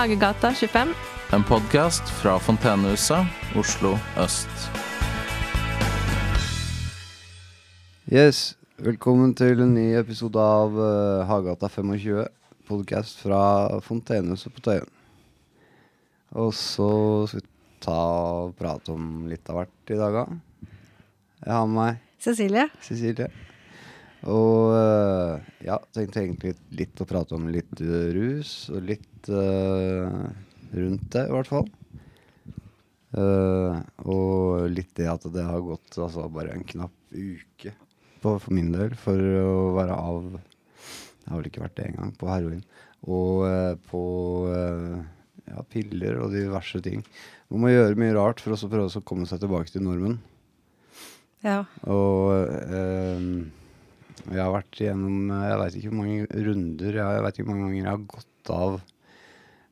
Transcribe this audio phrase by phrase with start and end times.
[0.00, 0.94] Hagegata 25.
[1.32, 4.48] En podkast fra Fontenehuset, Oslo øst.
[8.08, 12.24] Yes, velkommen til en ny episode av uh, Hagegata 25,
[12.70, 13.42] podcast fra
[13.84, 14.88] Fontenehuset på Tøyen.
[16.32, 16.88] Og så
[17.28, 17.46] skal vi
[17.84, 18.00] ta
[18.46, 20.16] og prate om litt av hvert i dag.
[20.16, 20.72] da.
[21.44, 22.70] Jeg har med meg Cecilie.
[22.88, 23.28] Cecilie.
[24.24, 27.84] Og uh, ja, tenkte egentlig litt å prate om litt
[28.16, 30.30] rus, og litt uh,
[30.72, 31.68] rundt det, i hvert fall.
[33.10, 37.74] Uh, og litt det at det har gått altså, bare en knapp uke
[38.22, 42.12] på, for min del for å være av Jeg har vel ikke vært det engang,
[42.16, 42.62] på heroin.
[43.10, 44.02] Og uh, på
[44.48, 45.00] uh,
[45.50, 47.04] ja, piller og diverse ting.
[47.50, 50.20] Man må gjøre mye rart for å prøve å komme seg tilbake til normen.
[51.44, 51.64] Ja.
[51.88, 53.28] Og eh,
[54.28, 57.64] jeg har vært igjennom Jeg veit ikke hvor mange runder Jeg, vet ikke hvor mange
[57.70, 58.90] ganger jeg har gått av eh,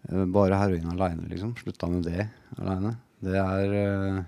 [0.09, 1.55] bare heroin aleine, liksom.
[1.59, 2.97] Slutta med det aleine.
[3.25, 4.19] Det er eh,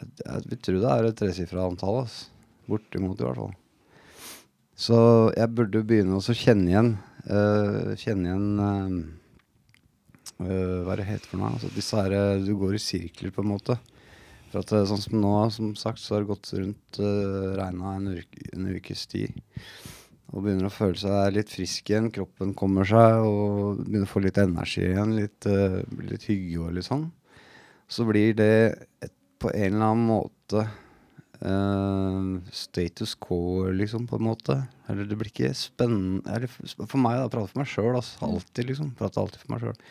[0.00, 2.02] jeg, vil tro det er et tresifra antall.
[2.04, 2.16] ass.
[2.68, 3.54] Bortimot, i hvert fall.
[4.74, 4.96] Så
[5.36, 6.88] jeg burde begynne å kjenne igjen
[7.28, 8.96] uh, Kjenne igjen uh,
[10.42, 11.52] eh, Hva er det heter for noe?
[11.54, 13.76] Altså, disse her, eh, du går i sirkler, på en måte.
[14.50, 17.94] For at eh, sånn som nå, som sagt, så har det gått rundt uh, regna
[18.00, 19.38] en, en ukes tid.
[20.32, 22.08] Og begynner å føle seg litt frisk igjen.
[22.14, 25.12] Kroppen kommer seg og begynner å få litt energi igjen.
[25.18, 27.04] Litt, uh, litt hygge og litt sånn.
[27.90, 28.54] Så blir det
[29.04, 30.64] et, på en eller annen måte
[31.44, 34.56] uh, status quo, liksom, på en måte.
[34.90, 37.28] Eller det blir ikke spennende eller For meg, da.
[37.30, 38.24] Prate for meg sjøl, altså.
[38.26, 38.94] Alltid, liksom.
[38.98, 39.84] Prate alltid for meg sjøl.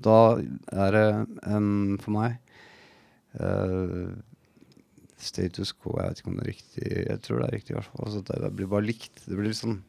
[0.00, 0.20] Da
[0.86, 1.08] er det
[1.50, 2.38] um, for meg
[3.38, 4.08] Eh,
[5.24, 6.84] status quo, jeg vet ikke om det er riktig.
[7.06, 8.04] Jeg tror det er riktig, i hvert fall.
[8.06, 9.24] Altså, det, det blir bare likt.
[9.26, 9.80] Det blir litt sånn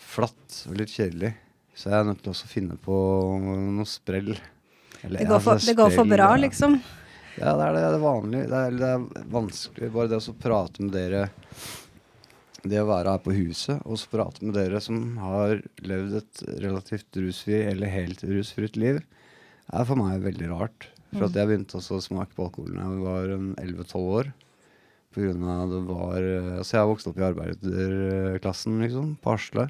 [0.00, 1.32] flatt og litt kjedelig.
[1.76, 2.98] Så jeg er nødt til også å finne på
[3.76, 4.32] noe sprell.
[5.02, 6.78] Eller, Det går for, altså, det går for bra, liksom.
[7.36, 7.82] Ja, det er det.
[7.84, 8.44] Det er vanlig.
[8.48, 9.90] Det er, det er vanskelig.
[9.92, 11.26] Bare det å prate med dere
[12.66, 16.40] Det å være her på huset og så prate med dere som har levd et
[16.64, 19.02] relativt rusfri eller helt rusfritt liv,
[19.70, 20.88] er for meg veldig rart.
[21.12, 24.32] For at jeg begynte også å smake på alkohol da jeg var 11-12 år.
[25.16, 29.68] Av det var eh, Altså, jeg vokste opp i arbeiderklassen, liksom, på Asle.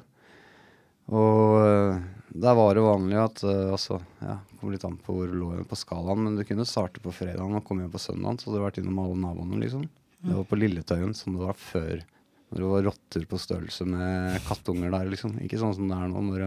[1.07, 2.01] Og eh,
[2.35, 5.37] der var det vanlig at eh, altså, ja, det kom litt an på hvor du
[5.39, 8.49] lå på skalaen, men du kunne starte på fredagen og komme hjem på søndagen, så
[8.49, 9.87] hadde du vært innom alle naboene, liksom.
[10.17, 12.03] Det var på Lilletøyen, som det var før.
[12.49, 15.39] Når det var rotter på størrelse med kattunger der, liksom.
[15.45, 16.45] Ikke sånn som det er nå, når,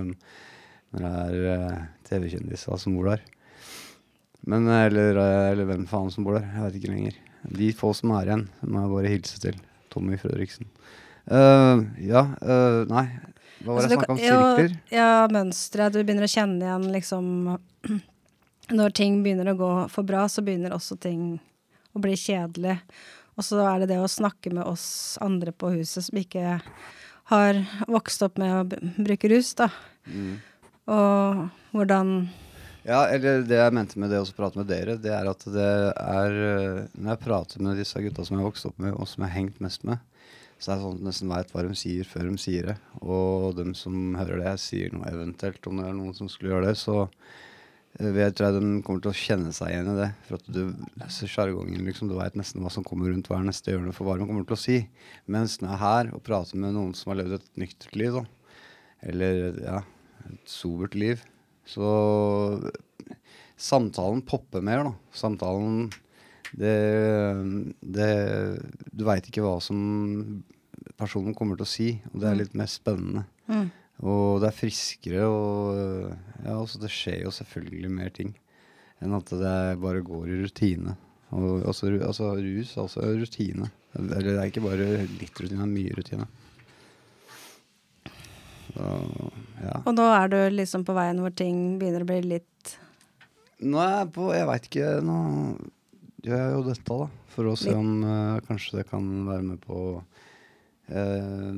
[0.93, 3.25] når det er TV-kjendiser som bor der.
[4.49, 5.17] Men, eller,
[5.53, 6.49] eller hvem faen som bor der.
[6.50, 7.19] Jeg vet ikke lenger.
[7.42, 9.58] De få som er igjen, må jeg bare hilse til.
[9.90, 10.68] Tommy Fredriksen.
[11.30, 13.06] Uh, ja, uh, nei.
[13.60, 14.20] Hva var det Altså, jeg snakka om?
[14.20, 14.76] Sirkler?
[14.90, 14.98] ja?
[14.98, 15.94] Ja, mønsteret.
[15.94, 17.26] Du begynner å kjenne igjen liksom
[18.80, 21.40] Når ting begynner å gå for bra, så begynner også ting
[21.90, 22.76] å bli kjedelig.
[23.34, 26.60] Og så er det det å snakke med oss andre på huset som ikke
[27.30, 27.58] har
[27.90, 29.70] vokst opp med å bruke rus, da.
[30.06, 30.36] Mm.
[30.90, 31.42] Og
[31.74, 32.12] hvordan
[32.90, 35.66] Ja, eller det jeg mente med det å prate med dere, det er at det
[35.94, 39.06] er eh, Når jeg prater med disse gutta som jeg har vokst opp med, og
[39.06, 40.00] som jeg har hengt mest med,
[40.58, 42.74] så er det sånn at jeg nesten veit hva de sier før de sier det.
[43.04, 46.66] Og dem som hører det sier noe eventuelt, om det er noen som skulle gjøre
[46.66, 50.10] det, så eh, jeg tror jeg de kommer til å kjenne seg igjen i det.
[50.26, 50.62] For at du
[51.04, 52.10] leser sjargongen, liksom.
[52.10, 54.58] Du veit nesten hva som kommer rundt hver neste hjørne for hva de kommer til
[54.58, 54.80] å si.
[55.30, 58.18] Mens når jeg er her og prater med noen som har levd et nyktert liv,
[58.18, 58.56] da,
[59.14, 59.82] eller ja,
[60.26, 61.22] et sobert liv,
[61.70, 61.91] så
[63.60, 64.94] samtalen popper mer, da.
[65.14, 65.91] Samtalen
[66.58, 66.75] det,
[67.81, 68.10] det
[68.91, 70.42] Du veit ikke hva som
[70.98, 73.25] personen kommer til å si, og det er litt mer spennende.
[73.50, 73.69] Mm.
[74.00, 75.76] Og det er friskere, og
[76.44, 78.32] ja, altså det skjer jo selvfølgelig mer ting
[79.00, 80.94] enn at det bare går i rutine.
[81.32, 83.70] Og altså, altså rus, altså rutine.
[83.96, 86.26] Eller det er ikke bare litt rutine, det er mye rutine.
[88.76, 89.76] Ja.
[89.84, 92.76] Og nå er du liksom på veien hvor ting begynner å bli litt
[93.61, 95.19] Nå er jeg på Jeg veit ikke Nå
[96.25, 97.08] gjør jeg jo dette, da.
[97.32, 101.55] For å se om uh, kanskje det kan være med på uh,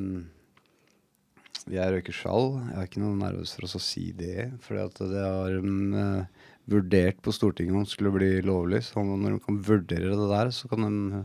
[1.72, 2.48] Jeg røyker skjall.
[2.68, 4.52] Jeg er ikke noe nervøs for å si det.
[4.62, 8.84] Fordi at det har um, uh, vurdert på Stortinget om det skulle bli lovlig.
[8.86, 11.24] Så når de kan vurdere det der, så kan de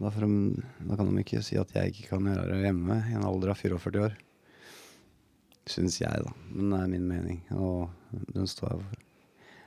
[0.00, 0.28] da, de,
[0.88, 3.52] da kan de ikke si at jeg ikke kan gjøre det hjemme i en alder
[3.52, 4.18] av 44 år.
[5.70, 6.34] Syns jeg, da.
[6.50, 9.06] Men det er min mening, og den står jeg for.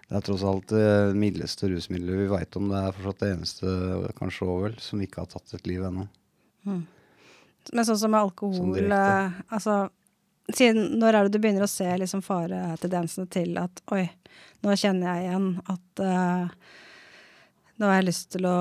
[0.04, 2.68] Det er tross alt det mildeste rusmiddelet vi veit om.
[2.70, 3.76] Det er fortsatt det eneste,
[4.20, 6.06] kanskje òg vel, som ikke har tatt et liv ennå.
[7.72, 9.78] Men sånn som med alkohol Sånn eh, Altså,
[10.52, 14.06] siden Når er det du begynner å se liksom faretendensene til at oi,
[14.66, 16.74] nå kjenner jeg igjen at uh,
[17.80, 18.58] nå har jeg lyst til å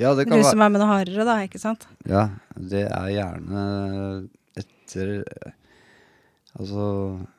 [0.00, 1.84] Ja, det kan ruse meg med noe hardere, da, ikke sant?
[2.08, 3.66] Ja, det er gjerne
[4.92, 5.52] etter
[6.58, 6.82] Altså,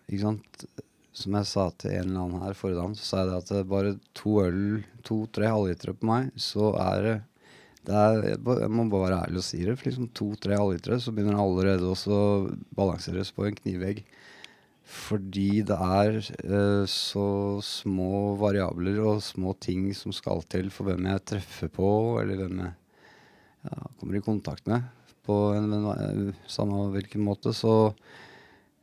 [0.10, 0.66] ikke sant
[1.14, 3.52] Som jeg sa til en eller annen her forrige dag, så sa jeg det at
[3.52, 4.64] det er bare to øl,
[5.06, 7.20] to-tre halvlitere på meg, så er det
[7.84, 9.74] det er, jeg må bare være ærlig og si det.
[9.76, 12.28] For liksom to-tre halvlitere, så begynner det allerede også å
[12.80, 14.00] balanseres på en knivvegg.
[14.88, 16.18] Fordi det er
[16.48, 17.28] uh, så
[17.60, 21.90] små variabler og små ting som skal til for hvem jeg treffer på,
[22.24, 22.74] eller hvem jeg
[23.68, 24.88] ja, kommer i kontakt med
[25.26, 27.54] på en, samme hvilken måte.
[27.56, 27.94] Så,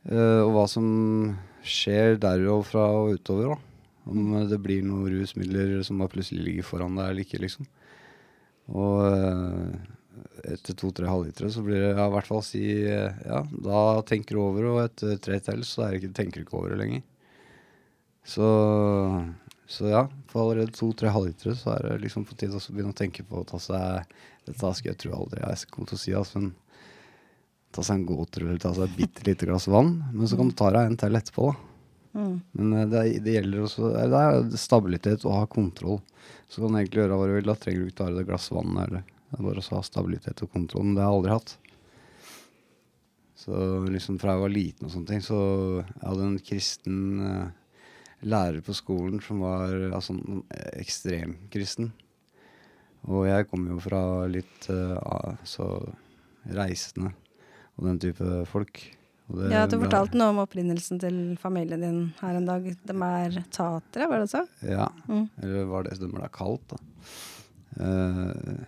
[0.09, 0.87] eh, og hva som
[1.61, 3.59] skjer derfra og utover, da.
[4.11, 7.67] Om det blir noen rusmidler som bare plutselig ligger foran deg eller ikke, liksom.
[8.71, 9.91] Og eh,
[10.55, 14.37] etter to-tre halvlitere så blir det ja, i hvert fall si eh, ja, da tenker
[14.37, 16.81] du over, og etter tre til så er det ikke, tenker du ikke over det
[16.81, 17.05] lenger.
[18.27, 18.47] Så,
[19.71, 22.97] så ja, for allerede to-tre halvlitere så er det liksom på tide å begynne å
[22.97, 26.13] tenke på å ta seg Dette skal jeg tro aldri jeg kommer til å si,
[26.17, 26.51] altså, men
[27.71, 29.93] ta seg en gåtur eller ta seg et bitte lite glass vann.
[30.11, 31.67] Men så kan du ta deg en til etterpå, da.
[32.11, 32.33] Mm.
[32.59, 36.01] Men eh, det, det gjelder også Det er stabilitet og ha kontroll.
[36.51, 37.47] Så kan du egentlig gjøre hva du vil.
[37.47, 38.75] Da trenger du ikke ta deg et glass vann.
[38.83, 39.05] Eller.
[39.29, 40.89] Det er bare å ha stabilitet og kontroll.
[40.89, 41.55] Men det har jeg aldri hatt.
[43.41, 45.37] Så liksom fra jeg var liten og sånne ting, så
[45.81, 47.47] jeg hadde en kristen eh,
[48.21, 50.15] lærer på skolen som var altså,
[50.77, 51.91] ekstremkristen.
[53.09, 55.67] Og jeg kommer jo fra litt uh, så
[56.53, 57.13] reisende
[57.79, 58.81] og den type folk.
[59.31, 62.65] Det Ja, du fortalte noe om opprinnelsen til familien din her en dag.
[62.67, 64.43] De er tatere, var det så?
[64.61, 65.29] Ja, Mm.
[65.41, 66.77] eller var det de ble kalt, da.
[67.79, 68.65] Uh,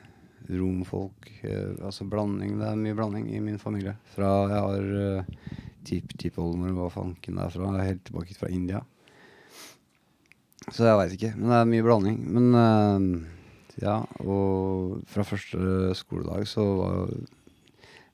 [0.50, 2.57] romfolk, uh, altså blanding.
[2.59, 3.97] Det er mye blanding i min familie.
[4.15, 5.51] Fra jeg har uh,
[5.83, 8.81] tipptippoldemor, hva fanken det er fra, helt tilbake fra India.
[10.73, 12.17] Så jeg veit ikke, men det er mye blanding.
[12.33, 13.07] Men eh,
[13.81, 16.99] ja, og fra første skoledag så var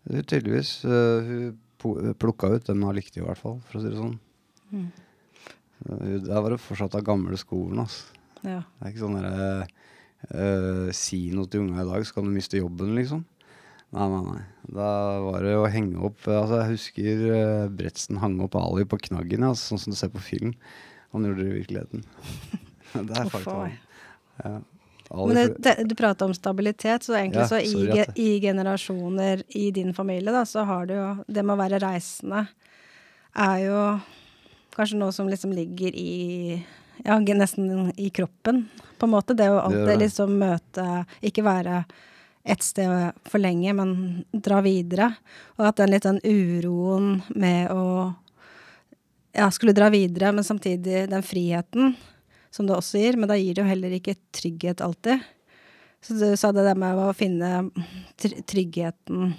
[0.09, 1.27] hun tydeligvis uh,
[1.83, 4.15] Hun plukka ut dem hun likte, i hvert fall, for å si det sånn.
[4.71, 4.87] Mm.
[6.25, 8.15] Der var det fortsatt av gamle skolen, altså.
[8.43, 8.61] Ja.
[8.63, 9.47] Det er ikke sånn derre
[10.31, 13.25] uh, Si noe til unga i dag, så kan du miste jobben, liksom.
[13.95, 14.43] Nei, nei, nei.
[14.75, 14.89] Da
[15.25, 19.47] var det å henge opp altså Jeg husker uh, Bretsen hang opp Ali på knaggen,
[19.47, 20.55] altså, sånn som du ser på film.
[21.11, 22.03] Han gjorde det i virkeligheten.
[22.93, 23.77] det er han.
[24.43, 24.59] Ja.
[25.09, 29.41] Men det, det, du prata om stabilitet, så egentlig Ja, så i, sorry i generasjoner
[29.57, 32.45] i din familie, da, så har du jo Det med å være reisende
[33.37, 33.79] er jo
[34.75, 36.65] kanskje noe som liksom ligger i
[37.05, 38.65] Ja, nesten i kroppen,
[38.99, 39.33] på en måte.
[39.33, 39.99] Det å alltid det.
[40.03, 41.83] liksom møte Ikke være
[42.43, 45.13] ett sted for lenge, men dra videre.
[45.57, 48.13] Og at den litt den uroen med å
[49.35, 51.93] ja, skulle dra videre, men samtidig den friheten
[52.51, 53.17] som det også gir.
[53.19, 55.21] Men da gir det jo heller ikke trygghet alltid.
[56.01, 57.69] Så du sa det der med å finne
[58.17, 59.33] tr tryggheten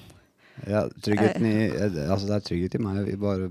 [0.68, 3.46] Ja, tryggheten i eh, Altså, det er trygghet i meg bare,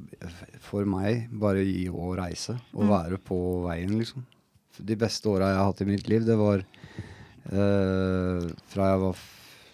[0.62, 2.92] for meg bare i å reise og Mm.
[2.94, 4.22] være på veien, liksom.
[4.80, 6.62] De beste åra jeg har hatt i mitt liv, det var
[7.52, 9.24] eh, fra jeg var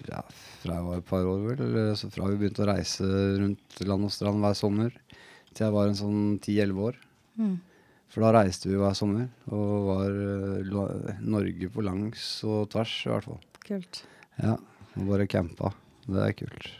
[0.08, 0.22] ja,
[0.64, 1.78] fra jeg var et par år, vel.
[1.92, 3.06] Altså fra vi begynte å reise
[3.42, 4.96] rundt land og strand hver sommer,
[5.56, 7.02] til jeg var en sånn 10-11 år.
[7.40, 7.56] Mm.
[8.14, 13.12] For da reiste vi hver sommer, og var uh, Norge på langs og tvers, i
[13.12, 13.44] hvert fall.
[13.66, 14.02] Kult.
[14.40, 14.56] Ja,
[14.96, 15.74] og bare campa.
[16.06, 16.74] Det er kult.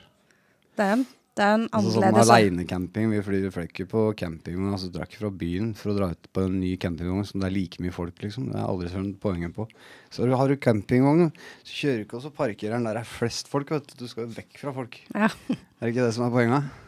[0.76, 1.06] Det er
[1.36, 3.10] det er en Altså sånn annerledes alenecamping.
[3.12, 4.72] Vi flyr fløy ikke på campingvogn.
[4.72, 7.50] Altså drar ikke fra byen for å dra ut på en ny campingvogn som det
[7.50, 8.48] er like mye folk, liksom.
[8.54, 9.68] Det er aldri sånn poenget på.
[10.16, 11.28] Så har du campingvogn,
[11.68, 13.98] så kjører du ikke og så parkerer den der det er flest folk, vet du.
[14.00, 15.02] Du skal jo vekk fra folk.
[15.12, 15.28] Ja.
[15.52, 16.85] Er det ikke det som er poenget?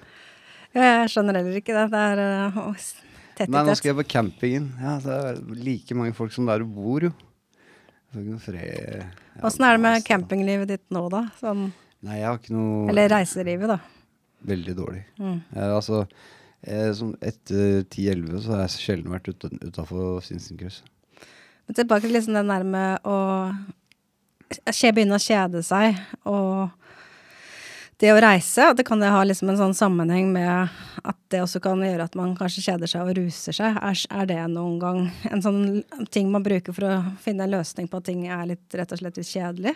[0.77, 1.85] Jeg skjønner heller ikke det.
[1.93, 3.07] Det er uh, tett i
[3.37, 4.69] tett Nei, nå skal jeg på campingen.
[4.81, 7.13] Ja, det er like mange folk som der du bor, jo.
[8.17, 11.27] Åssen er det med campinglivet ditt nå, da?
[11.37, 11.67] Sånn,
[12.05, 13.77] Nei, jeg har ikke noe eller reiselivet, da.
[14.47, 15.01] Veldig dårlig.
[15.19, 15.39] Mm.
[15.51, 16.03] Eh, altså,
[16.61, 20.87] eh, som etter 10-11 så har jeg sjelden vært utafor Sinsenkrysset.
[21.67, 23.17] Men tilbake til liksom den der med å
[24.95, 25.97] begynne å kjede seg,
[26.29, 26.69] og
[27.97, 31.61] det å reise, at det kan ha liksom en sånn sammenheng med at det også
[31.63, 33.79] kan gjøre at man kanskje kjeder seg og ruser seg.
[33.81, 34.99] Er, er det noen gang
[35.31, 35.61] en sånn
[36.13, 39.01] ting man bruker for å finne en løsning på at ting er litt, rett og
[39.01, 39.73] slett litt kjedelig?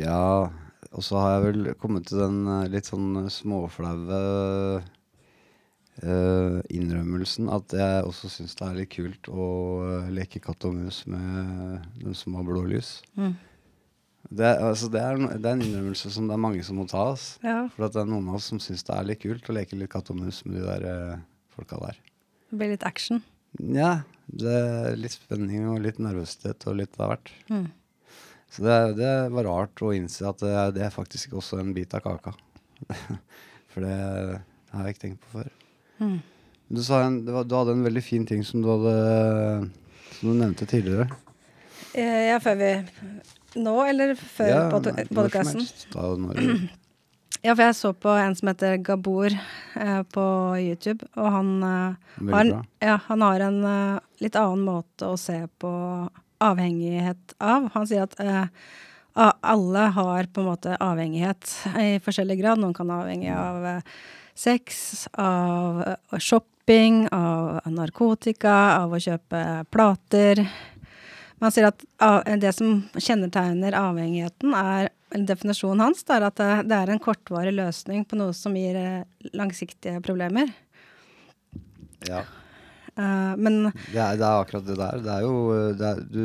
[0.00, 0.48] Ja,
[0.92, 4.20] og så har jeg vel kommet til den eh, litt sånn småflaue
[6.04, 9.48] uh, innrømmelsen at jeg også syns det er litt kult å
[9.84, 12.98] eh, leke katt og mus med de som har blå lys.
[13.18, 13.34] Mm.
[14.26, 17.04] Det, altså, det, er, det er en innrømmelse som det er mange som må ta.
[17.14, 17.36] oss.
[17.46, 17.68] Ja.
[17.74, 19.78] For at det er noen av oss som syns det er litt kult å leke
[19.78, 22.00] litt katt og mus med de der uh, folka der.
[22.50, 23.22] Det blir litt action.
[23.62, 27.32] Ja, det er litt spenning og litt nervøsitet og litt av hvert.
[27.52, 27.68] Mm.
[28.52, 31.94] Så det, det var rart å innse at det, det er faktisk også en bit
[31.96, 32.34] av kaka.
[33.72, 33.94] For det,
[34.72, 35.50] har jeg ikke tenkt på før.
[36.02, 36.18] Mm.
[36.74, 38.92] Du, sa en, var, du hadde en veldig fin ting som du hadde
[40.18, 41.06] Som du nevnte tidligere.
[41.94, 42.70] Eh, Ja, før vi
[43.54, 44.64] Nå, eller før Ja,
[45.14, 45.68] podkasten?
[47.44, 50.24] Ja, for jeg så på en som heter Gabor eh, på
[50.58, 52.48] YouTube, og han eh, har,
[52.82, 55.70] ja, han har en eh, litt annen måte å se på
[56.42, 57.68] avhengighet av.
[57.76, 58.48] Han sier at eh,
[59.14, 62.60] alle har på en måte avhengighet i forskjellig grad.
[62.60, 63.96] Noen kan være avhengig av eh,
[64.34, 70.42] sex, av eh, shopping, av narkotika, av å kjøpe plater.
[71.36, 71.82] Men han sier at
[72.40, 78.18] det som kjennetegner avhengigheten, er definisjonen hans er at det, er en kortvarig løsning på
[78.18, 80.50] noe som gir eh, langsiktige problemer.
[82.08, 82.24] Ja.
[82.96, 85.02] Uh, men Det er, det er akkurat det der.
[85.04, 86.24] Det er jo eh, det er, Du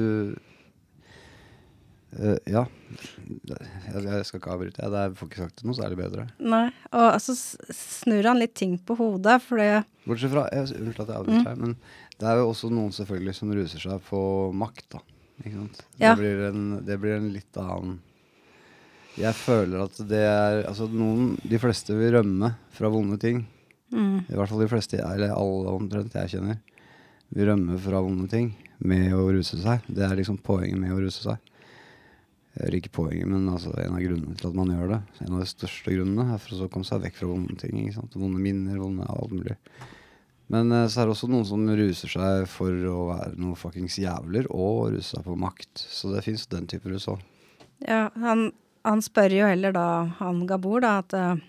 [2.16, 2.66] uh, Ja.
[3.92, 4.82] Jeg, jeg skal ikke avbryte.
[4.84, 6.28] Jeg, det er- får ikke sagt noe særlig bedre.
[6.40, 6.66] nei.
[6.92, 11.04] Og så altså, snur han litt ting på hodet, for det Bortsett fra jeg, Unnskyld
[11.06, 11.76] at jeg avbryter deg, men
[12.22, 14.22] det er jo også noen selvfølgelig som ruser seg på
[14.54, 15.02] makt, da.
[15.98, 16.14] Ja.
[16.14, 17.96] Det, blir en, det blir en litt annen
[19.18, 23.40] Jeg føler at det er Altså noen De fleste vil rømme fra vonde ting.
[23.90, 26.60] mm, I hvert fall de fleste, eller alle omtrent jeg kjenner,
[27.34, 28.52] vil rømme fra vonde ting
[28.86, 29.82] med å ruse seg.
[29.90, 31.42] Det er liksom poenget med å ruse seg.
[32.60, 35.02] Eller ikke poenget, men altså en av grunnene til at man gjør det.
[35.26, 37.78] En av de største grunnene er for å komme seg vekk fra vonde ting.
[38.14, 39.58] Vonde minner, vonde alt mulig.
[40.52, 43.98] Men eh, så er det også noen som ruser seg for å være noen fuckings
[44.02, 45.72] jævler og ruse seg på makt.
[45.80, 47.24] Så det fins den type rus òg.
[47.88, 48.52] Ja, han,
[48.86, 49.88] han spør jo heller da,
[50.20, 51.42] han Gabor, da, at uh,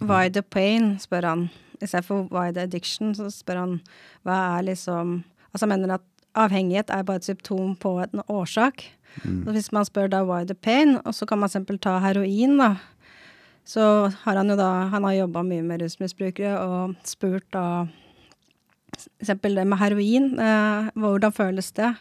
[0.00, 1.46] why the pain, spør han.
[1.82, 3.80] Istedenfor why the addiction, så spør han
[4.24, 5.20] hva er liksom
[5.52, 6.02] Altså han mener at
[6.36, 8.82] avhengighet er bare et symptom på en årsak.
[9.22, 12.58] Så hvis man spør da why the pain, og så kan man eksempel ta heroin,
[12.60, 12.74] da.
[13.64, 13.80] Så
[14.22, 17.86] har han jo da Han har jobba mye med rusmisbrukere og spurt da
[19.20, 20.28] eksempel det med heroin.
[20.40, 21.94] Eh, hvordan føles det?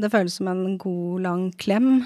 [0.00, 2.04] Det føles som en god, lang klem.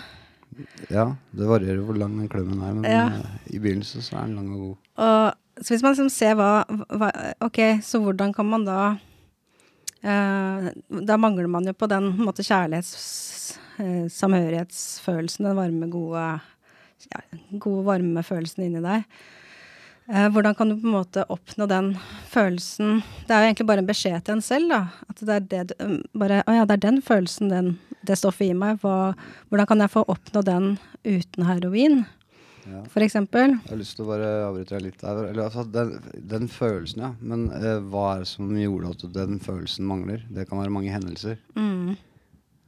[0.90, 3.06] Ja, det varierer hvor lang den klemmen er, men Ja.
[3.18, 4.76] eh, i begynnelsen så er den lang og god.
[4.96, 8.78] Og, så hvis man liksom ser hva, hva Ok, så hvordan kan man da
[10.02, 10.70] eh,
[11.06, 13.58] Da mangler man jo på den måte kjærlighets...
[13.78, 16.40] eh, samhørighetsfølelsen, den varme, gode
[17.10, 17.20] ja,
[17.58, 19.04] gode, varme følelsen inni deg.
[20.04, 21.94] Eh, hvordan kan du på en måte oppnå den
[22.28, 24.80] følelsen Det er jo egentlig bare en beskjed til en selv, da.
[25.08, 27.70] At det er det du um, Bare Å ja, det er den følelsen den,
[28.04, 28.82] det stoffet gir meg.
[28.82, 29.14] Hva,
[29.48, 30.74] hvordan kan jeg få oppnå den
[31.08, 32.04] uten heroin,
[32.68, 32.82] Ja.
[33.00, 33.56] eksempel?
[33.56, 35.24] Jeg har lyst til å bare avbryte deg litt der.
[35.30, 37.12] Eller, altså, den, den følelsen, ja.
[37.20, 40.24] Men eh, hva er det som gjorde at den følelsen mangler?
[40.28, 41.40] Det kan være mange hendelser.
[41.56, 41.96] Mm.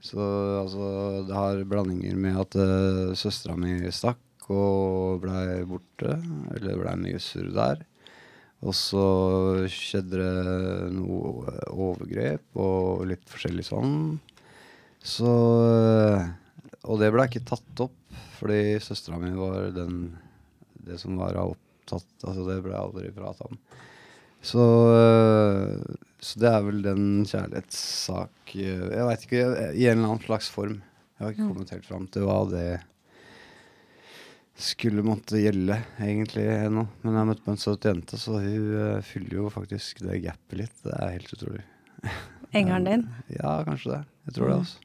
[0.00, 0.24] Så
[0.62, 0.88] altså,
[1.28, 4.20] det har blandinger med at uh, søstera mi stakk
[4.52, 6.16] og blei borte.
[6.56, 7.82] Eller blei mye surr der.
[8.64, 9.06] Og så
[9.70, 14.16] skjedde det noe overgrep og litt forskjellig sånn.
[15.06, 15.32] Så
[16.86, 17.98] Og det ble ikke tatt opp,
[18.38, 20.16] fordi søstera mi var den
[20.86, 23.60] Det som var opptatt Altså, det ble aldri prata om.
[24.46, 24.62] Så,
[26.22, 30.80] så det er vel den kjærlighetssak Jeg veit ikke, i en eller annen slags form.
[31.16, 32.68] Jeg har ikke kommet helt fram til hva det
[34.56, 36.86] skulle måtte gjelde, egentlig, ennå.
[37.04, 40.60] Men jeg møtte på en søt jente, så hun øh, fyller jo faktisk det gapet
[40.62, 40.76] litt.
[40.84, 41.64] Det er helt utrolig.
[42.56, 43.06] Engelen din.
[43.36, 44.02] Ja, kanskje det.
[44.26, 44.82] Jeg tror det, altså.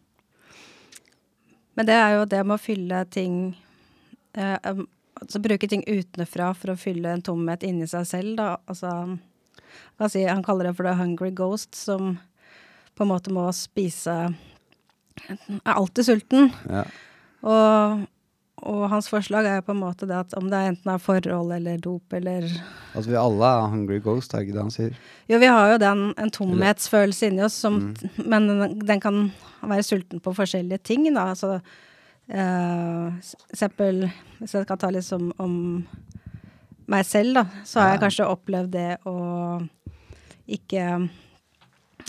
[1.79, 3.35] Men det er jo det med å fylle ting
[4.35, 4.87] eh, um,
[5.21, 8.55] Altså bruke ting utenfra for å fylle en tomhet inni seg selv, da.
[8.65, 8.89] Altså
[10.09, 12.15] si, Han kaller det for the hungry ghost, som
[12.97, 14.15] på en måte må spise
[15.29, 16.49] Er alltid sulten.
[16.65, 16.83] Ja.
[17.45, 18.01] Og,
[18.61, 21.01] og hans forslag er jo på en måte det at om det er enten er
[21.01, 22.45] forhold eller dop eller
[22.93, 24.97] At vi alle er hungry ghost, er ikke det han sier?
[25.31, 27.79] Jo, vi har jo den, en tomhetsfølelse inni oss, som,
[28.17, 29.23] men den, den kan
[29.61, 31.07] være sulten på forskjellige ting.
[31.15, 31.31] Da.
[31.33, 31.57] Altså,
[32.29, 34.05] uh, eksempel,
[34.39, 35.55] hvis jeg skal ta liksom om
[36.91, 39.17] meg selv, da, så har jeg kanskje opplevd det å
[40.51, 40.87] ikke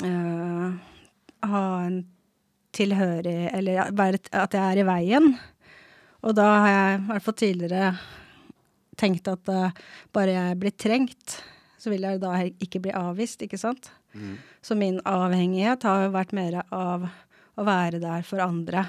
[0.03, 0.67] uh,
[1.53, 2.03] ha en
[2.73, 5.35] tilhørig Eller at jeg er i veien.
[6.23, 7.87] Og da har jeg i hvert fall tidligere
[9.01, 9.71] tenkt at uh,
[10.15, 11.39] bare jeg blir trengt,
[11.83, 13.91] så vil jeg da ikke bli avvist, ikke sant?
[14.63, 17.07] Så min avhengighet har jo vært mer av
[17.59, 18.85] å være der for andre.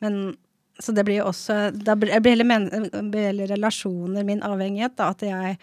[0.00, 0.36] Men
[0.82, 5.10] så det blir jo også Da blir heller relasjoner min avhengighet, da.
[5.12, 5.58] At jeg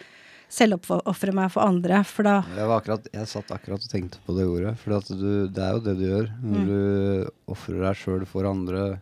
[0.49, 2.03] selvoppofrer meg for andre.
[2.07, 4.75] For da Jeg, var akkurat, jeg satt akkurat og tenkte på det ordet.
[4.81, 6.29] For det er jo det du gjør.
[6.43, 6.69] Når Mm.
[6.69, 9.01] du ofrer deg sjøl for andre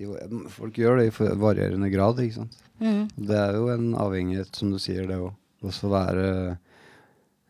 [0.00, 0.08] i,
[0.52, 2.58] Folk gjør det i varierende grad, ikke sant.
[2.80, 5.32] mm, Det er jo en avhengighet, som du sier, det òg.
[5.62, 6.58] Også være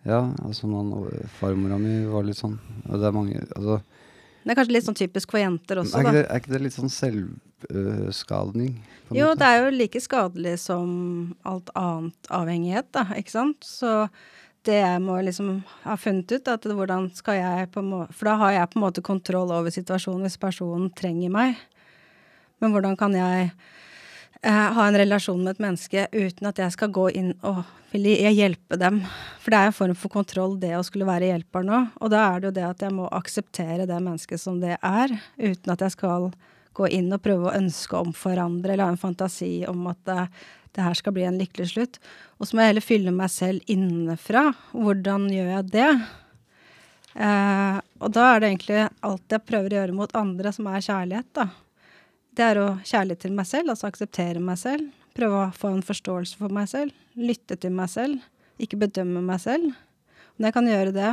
[0.05, 0.91] Ja, altså man,
[1.39, 2.59] farmora mi var litt sånn.
[2.89, 3.79] Og det er mange altså,
[4.43, 6.13] Det er kanskje litt sånn typisk for jenter også, er, da.
[6.17, 8.75] det, er ikke det litt sånn selvskadning?
[9.09, 10.91] på Jo, det er jo like skadelig som
[11.47, 13.63] alt annet avhengighet, da, ikke sant.
[13.65, 14.09] Så
[14.67, 18.31] det jeg må liksom ha funnet ut, at hvordan skal jeg på en måte For
[18.31, 21.57] da har jeg på en måte kontroll over situasjonen hvis personen trenger meg.
[22.63, 26.93] Men hvordan kan jeg eh, ha en relasjon med et menneske uten at jeg skal
[26.95, 29.03] gå inn og vil jeg hjelpe dem?
[29.43, 31.83] For det er en form for kontroll, det å skulle være hjelper nå.
[32.01, 35.13] Og da er det jo det at jeg må akseptere det mennesket som det er,
[35.43, 36.31] uten at jeg skal
[36.73, 40.23] gå inn og prøve å ønske om forandre, eller ha en fantasi om at det,
[40.73, 41.99] det her skal bli en lykkelig slutt.
[42.41, 44.47] Og så må jeg heller fylle meg selv innenfra.
[44.73, 45.91] Hvordan gjør jeg det?
[47.13, 50.87] Eh, og da er det egentlig alt jeg prøver å gjøre mot andre, som er
[50.89, 51.51] kjærlighet, da.
[52.33, 54.89] Det er å kjærlighet til meg selv, altså akseptere meg selv.
[55.13, 56.95] Prøve å få en forståelse for meg selv.
[57.19, 58.23] Lytte til meg selv.
[58.63, 59.75] Ikke bedømme meg selv.
[60.39, 61.11] Når jeg kan gjøre det,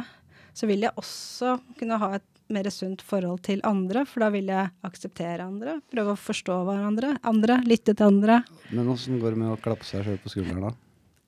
[0.55, 4.47] så vil jeg også kunne ha et mer sunt forhold til andre, for da vil
[4.49, 5.75] jeg akseptere andre.
[5.91, 7.17] Prøve å forstå hverandre.
[7.27, 7.59] Andre.
[7.67, 8.39] Lytte til andre.
[8.71, 10.77] Men åssen går det med å klappe seg sjøl på skulderen, da?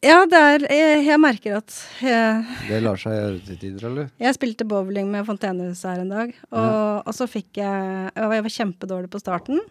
[0.02, 4.08] Ja, er Jeg, jeg merker at jeg, Det lar seg gjøre til tider, eller?
[4.24, 8.48] Jeg spilte bowling med Fontenehuset her en dag, og, og så fikk jeg og Jeg
[8.48, 9.62] var kjempedårlig på starten.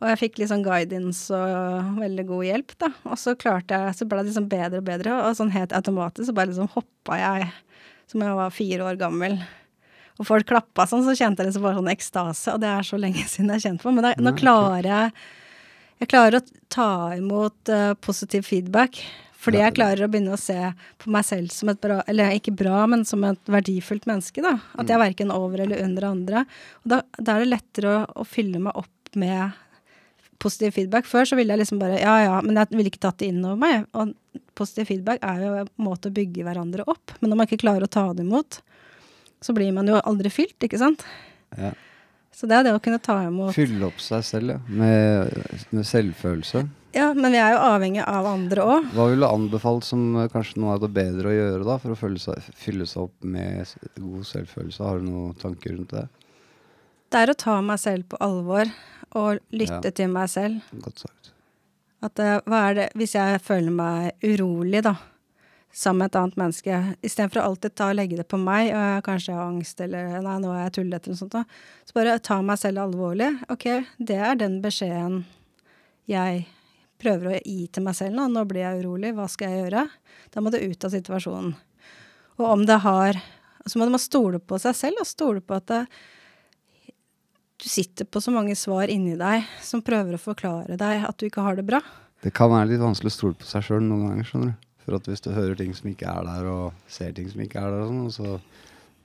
[0.00, 2.88] Og jeg fikk litt sånn guidance og veldig god hjelp, da.
[3.04, 6.30] Og så klarte jeg, så ble det liksom bedre og bedre, og sånn helt automatisk
[6.30, 7.50] så bare liksom hoppa jeg
[8.10, 9.36] som jeg var fire år gammel.
[10.20, 13.00] Og folk klappa sånn, så kjente jeg liksom bare sånn ekstase, og det er så
[13.00, 13.92] lenge siden jeg har kjent på.
[13.94, 15.20] Men da, nå klarer jeg
[16.00, 19.02] Jeg klarer å ta imot uh, positiv feedback.
[19.40, 20.56] Fordi jeg klarer å begynne å se
[21.00, 24.40] på meg selv som et bra, eller ikke bra, men som et verdifullt menneske.
[24.44, 24.58] da.
[24.76, 26.42] At jeg er verken over eller under andre.
[26.82, 29.56] Og da, da er det lettere å, å fylle meg opp med
[30.40, 31.08] positiv feedback.
[31.08, 33.44] Før så ville jeg liksom bare Ja, ja, men jeg ville ikke tatt det inn
[33.44, 33.86] over meg.
[33.94, 34.14] Og
[34.58, 37.14] positiv feedback er jo en måte å bygge hverandre opp.
[37.20, 38.60] Men når man ikke klarer å ta det imot,
[39.40, 41.04] så blir man jo aldri fylt, ikke sant?
[41.56, 41.72] Ja.
[42.34, 44.60] Så det er det å kunne ta imot Fylle opp seg selv, ja.
[44.70, 45.32] Med,
[45.74, 46.62] med selvfølelse.
[46.94, 48.86] Ja, men vi er jo avhengig av andre òg.
[48.96, 52.14] Hva ville du anbefalt som kanskje noe av det bedre å gjøre da, for å
[52.18, 54.86] seg, fylle seg opp med god selvfølelse?
[54.86, 56.08] Har du noen tanker rundt det?
[57.10, 58.70] Det er å ta meg selv på alvor
[59.18, 59.90] og lytte Ja.
[59.90, 60.60] til meg selv.
[60.82, 61.32] Godt sagt.
[62.02, 64.94] At eh, hva er det Hvis jeg føler meg urolig, da,
[65.72, 68.80] sammen med et annet menneske, istedenfor å alltid ta og legge det på meg, og
[68.80, 71.44] jeg kanskje har angst, eller nei, nå er jeg tullete, eller noe sånt, da,
[71.86, 73.28] så bare ta meg selv alvorlig.
[73.50, 73.66] Ok,
[73.98, 75.24] det er den beskjeden
[76.10, 76.46] jeg
[77.00, 78.26] prøver å gi til meg selv nå.
[78.28, 79.84] Nå blir jeg urolig, hva skal jeg gjøre?
[80.34, 81.54] Da må du ut av situasjonen.
[82.40, 83.20] Og om det har
[83.68, 85.86] Så må man stole på seg selv, og stole på at det,
[87.60, 91.26] du sitter på så mange svar inni deg som prøver å forklare deg at du
[91.28, 91.82] ikke har det bra.
[92.20, 94.66] Det kan være litt vanskelig å stole på seg sjøl noen ganger, skjønner du.
[94.80, 97.60] For at hvis du hører ting som ikke er der, og ser ting som ikke
[97.60, 98.40] er der, og sånn, så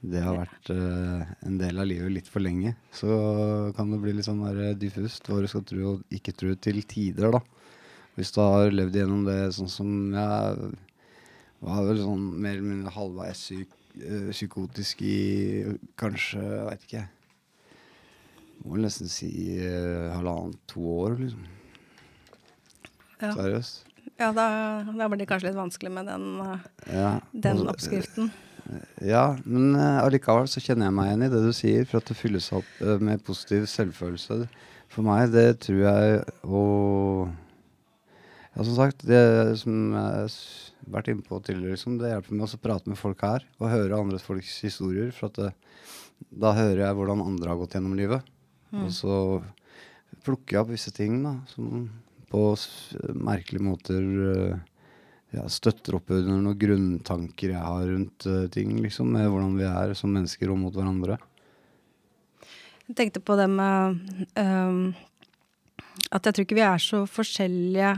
[0.05, 3.09] det har vært uh, en del av livet litt for lenge, så
[3.75, 6.81] kan det bli litt sånn der diffust hva du skal tro og ikke tro til
[6.87, 7.41] tider, da.
[8.15, 10.69] Hvis du har levd gjennom det sånn som jeg
[11.65, 15.17] var vel sånn mer eller mindre halvveis psyk, eh, psykotisk i
[15.99, 17.03] kanskje, jeg veit ikke
[18.65, 19.30] Må vel nesten si
[19.62, 21.43] uh, halvannet, to år, liksom.
[23.21, 23.84] Ja, Seriøst.
[24.19, 24.45] ja da,
[24.89, 28.32] da blir det kanskje litt vanskelig med den, eh, Ja, den og- oppskriften.
[29.06, 32.10] Ja, men eh, allikevel så kjenner jeg meg igjen i det du sier, for at
[32.10, 34.47] det fylles opp eh, med positiv selvfølelse.
[34.89, 37.30] For meg, det tror jeg og
[38.56, 39.21] Ja, som sagt, det
[39.60, 40.36] som jeg har
[40.95, 43.69] vært inne på tidligere, liksom, det hjelper meg også å prate med folk her og
[43.69, 45.12] høre andre folks historier.
[45.12, 45.49] For at det,
[46.32, 48.23] da hører jeg hvordan andre har gått gjennom livet.
[48.83, 49.17] Og så
[50.25, 51.88] plukker jeg opp visse ting da, som
[52.31, 52.41] på
[53.13, 54.63] merkelige måter eh,
[55.35, 59.67] ja, støtter opp under noen grunntanker jeg har rundt eh, ting, liksom, med hvordan vi
[59.69, 61.19] er som mennesker og mot hverandre.
[62.85, 64.01] Jeg tenkte på det med
[64.38, 64.93] um,
[66.13, 67.95] at jeg tror ikke vi er så forskjellige.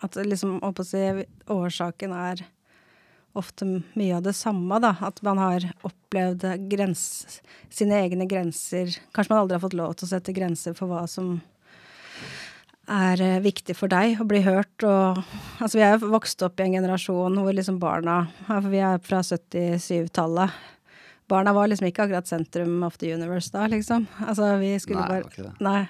[0.00, 1.02] At liksom, å si,
[1.50, 2.44] årsaken er
[3.38, 4.94] ofte mye av det samme, da.
[5.06, 7.40] At man har opplevd grens,
[7.70, 8.96] sine egne grenser.
[9.14, 11.38] Kanskje man aldri har fått lov til å sette grenser for hva som
[12.90, 14.74] er eh, viktig for deg å bli hørt.
[14.82, 15.20] Og,
[15.60, 19.22] altså, vi er vokst opp i en generasjon hvor liksom barna For vi er fra
[19.26, 20.58] 77-tallet.
[21.30, 24.08] barna var liksom ikke akkurat sentrum of the universe da, liksom.
[24.26, 25.54] Altså, vi skulle Nei, bare det.
[25.62, 25.86] Nei.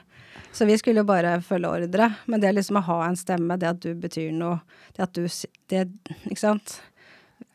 [0.53, 2.11] Så vi skulle jo bare følge ordre.
[2.27, 4.61] Men det liksom å ha en stemme, det at du betyr noe,
[4.97, 5.25] det at du
[5.71, 5.87] det,
[6.27, 6.81] Ikke sant?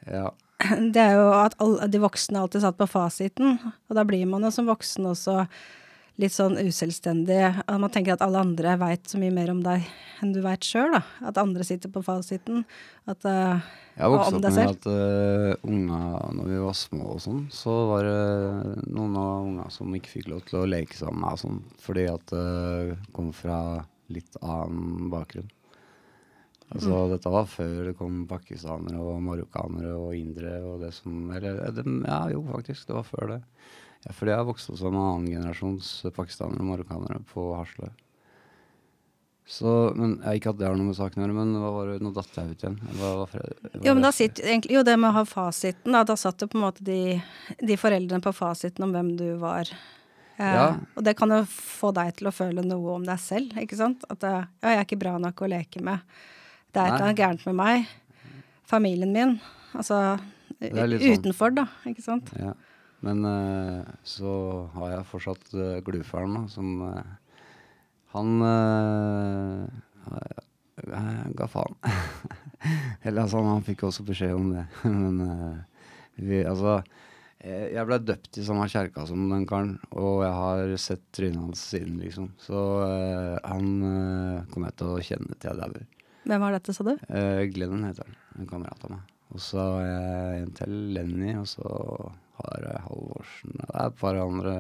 [0.10, 0.30] Ja.
[0.96, 4.46] Det er jo at alle, de voksne alltid satt på fasiten, og da blir man
[4.48, 5.44] jo som voksen også
[6.22, 7.42] litt sånn uselvstendig.
[7.68, 9.84] Man tenker at alle andre veit så mye mer om deg
[10.24, 11.02] enn du veit sjøl, da.
[11.28, 12.64] At andre sitter på fasiten.
[13.10, 13.60] At uh,
[13.98, 16.06] Jeg vokste opp med at uh, unger,
[16.38, 20.32] når vi var små og sånn, så var det noen av unga som ikke fikk
[20.32, 23.60] lov til å leke sammen med meg sånn, fordi at det kom fra
[24.16, 25.52] litt annen bakgrunn.
[26.74, 27.10] Altså, Mm.
[27.14, 31.72] dette var før det kom pakistanere og marokkanere og indere og det som Eller eh,
[31.72, 32.88] det, ja, jo, faktisk.
[32.88, 33.42] Det var før det.
[34.06, 37.92] Ja, fordi jeg vokste opp som annen generasjons pakistanere og marokkanere på Hasle.
[39.46, 41.90] Så, men jeg, Ikke at det har noe med saken å gjøre, men hva var
[41.92, 42.78] det, nå datt jeg ut igjen.
[42.98, 46.02] Hva, hva, hva, Jo, men da sitter egentlig Jo, det med å ha fasiten, da.
[46.04, 46.98] Da satt jo på en måte de,
[47.62, 49.70] de foreldrene på fasiten om hvem du var.
[50.42, 53.78] Eh, Og det kan jo få deg til å føle noe om deg selv, ikke
[53.78, 54.02] sant?
[54.10, 56.02] At eh, ja, jeg er ikke bra nok å leke med.
[56.76, 57.92] Det er et eller annet gærent med meg.
[58.68, 59.38] Familien min.
[59.72, 60.00] Altså
[60.60, 60.96] sånn.
[61.00, 61.70] utenfor, da.
[61.88, 62.34] Ikke sant?
[62.36, 62.52] Ja.
[63.06, 64.32] Men uh, så
[64.76, 67.00] har jeg fortsatt uh, glufaren, da, som uh,
[68.16, 68.44] Han
[71.36, 71.76] ga faen.
[73.06, 74.66] Eller altså, han fikk også beskjed om det.
[74.92, 75.64] Men
[76.16, 76.78] vi, altså
[77.44, 81.66] Jeg blei døpt i samme kjerka som den karen, og jeg har sett trynet hans
[81.74, 82.32] siden, liksom.
[82.42, 82.62] Så
[83.44, 83.68] han
[84.54, 85.86] kommer jeg til å kjenne til jeg dauer.
[86.26, 86.96] Hvem var dette, sa du?
[87.06, 88.18] Uh, Glennon heter han.
[88.40, 89.16] En kamerat av meg.
[89.36, 91.66] Og så har jeg en til, Lenny, og så
[92.40, 93.58] har jeg Halvorsen.
[93.60, 94.56] Det er et par andre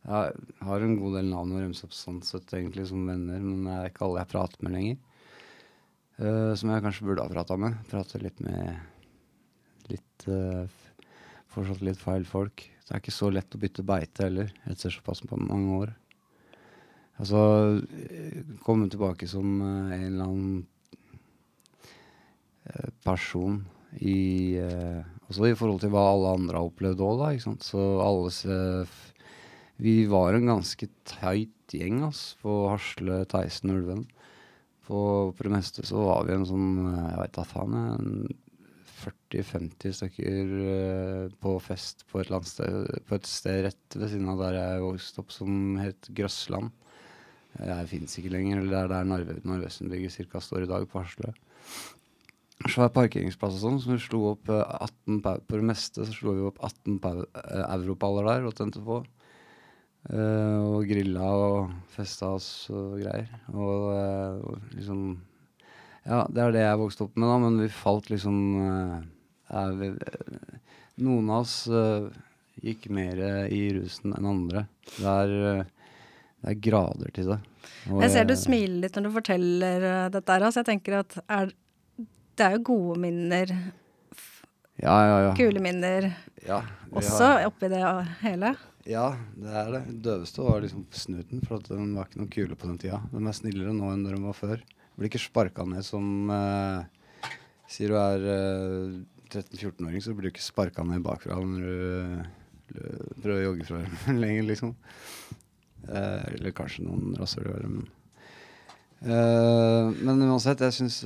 [0.00, 3.90] Jeg har en god del navn å remse sånn egentlig, som venner, men det er
[3.90, 5.00] ikke alle jeg prater med lenger.
[6.20, 7.76] Uh, som jeg kanskje burde ha prata med.
[7.90, 10.68] Prate litt med litt uh,
[11.50, 12.62] Fortsatt litt feil folk.
[12.86, 15.94] Det er ikke så lett å bytte beite heller, etter såpass på mange år.
[17.20, 17.40] Altså
[18.62, 20.60] komme tilbake som uh, en eller annen
[23.04, 23.62] person
[23.98, 27.30] i eh, Også i forhold til hva alle andre har opplevd òg, da.
[27.34, 27.66] Ikke sant?
[27.66, 28.98] Så alles eh,
[29.82, 34.04] Vi var en ganske tight gjeng, ass, på Hasle, Theisen, Ulven.
[34.86, 38.38] På, på det meste så var vi en sånn eh, Jeg veit da faen, jeg,
[39.00, 44.12] 40-50 stykker eh, på fest på et eller annet sted, på et sted rett ved
[44.12, 46.74] siden av der jeg vokste opp, som het Grøssland.
[47.54, 48.60] Det fins ikke lenger.
[48.60, 51.32] eller Det er der Narve- Narvesen bygger cirka står i dag, på Hasle.
[52.68, 56.34] Svær parkeringsplass og sånn, så vi slo opp eh, 18 På det meste så slo
[56.36, 59.00] vi opp 18 pau eh, europaller der og tente på.
[60.08, 63.28] Uh, og grilla og festa oss og greier.
[63.52, 65.02] Og, uh, og liksom
[66.06, 69.02] Ja, det er det jeg vokste opp med, da, men vi falt liksom uh,
[69.76, 70.58] vi, eh,
[71.00, 72.08] Noen av oss eh,
[72.60, 74.66] gikk mer i rusen enn andre.
[74.98, 75.94] Det er, eh,
[76.42, 77.38] det er grader til det.
[77.90, 80.98] Og Jeg ser du smiler litt når du forteller eh, dette her, altså jeg tenker
[81.00, 81.54] at er,
[82.36, 83.50] det er jo gode minner,
[84.80, 85.32] Ja, ja, ja.
[85.36, 86.06] kule minner,
[86.46, 87.80] ja også har- oppi det
[88.22, 88.54] hele.
[88.88, 89.82] Ja, det er det.
[90.02, 93.00] Døveste var liksom snuten, for den var ikke noe kule på den tida.
[93.12, 94.62] De er snillere nå enn de var før.
[94.96, 96.84] Blir ikke sparka ned som eh,
[97.70, 98.96] Sier du er eh,
[99.30, 104.18] 13-14-åring, så blir du ikke sparka ned bakfra når du prøver å jogge fra dem
[104.18, 104.72] lenger, liksom.
[105.86, 107.86] Eh, eller kanskje noen rasshøl gjør det, men
[109.00, 111.00] Eh, Men uansett, jeg syns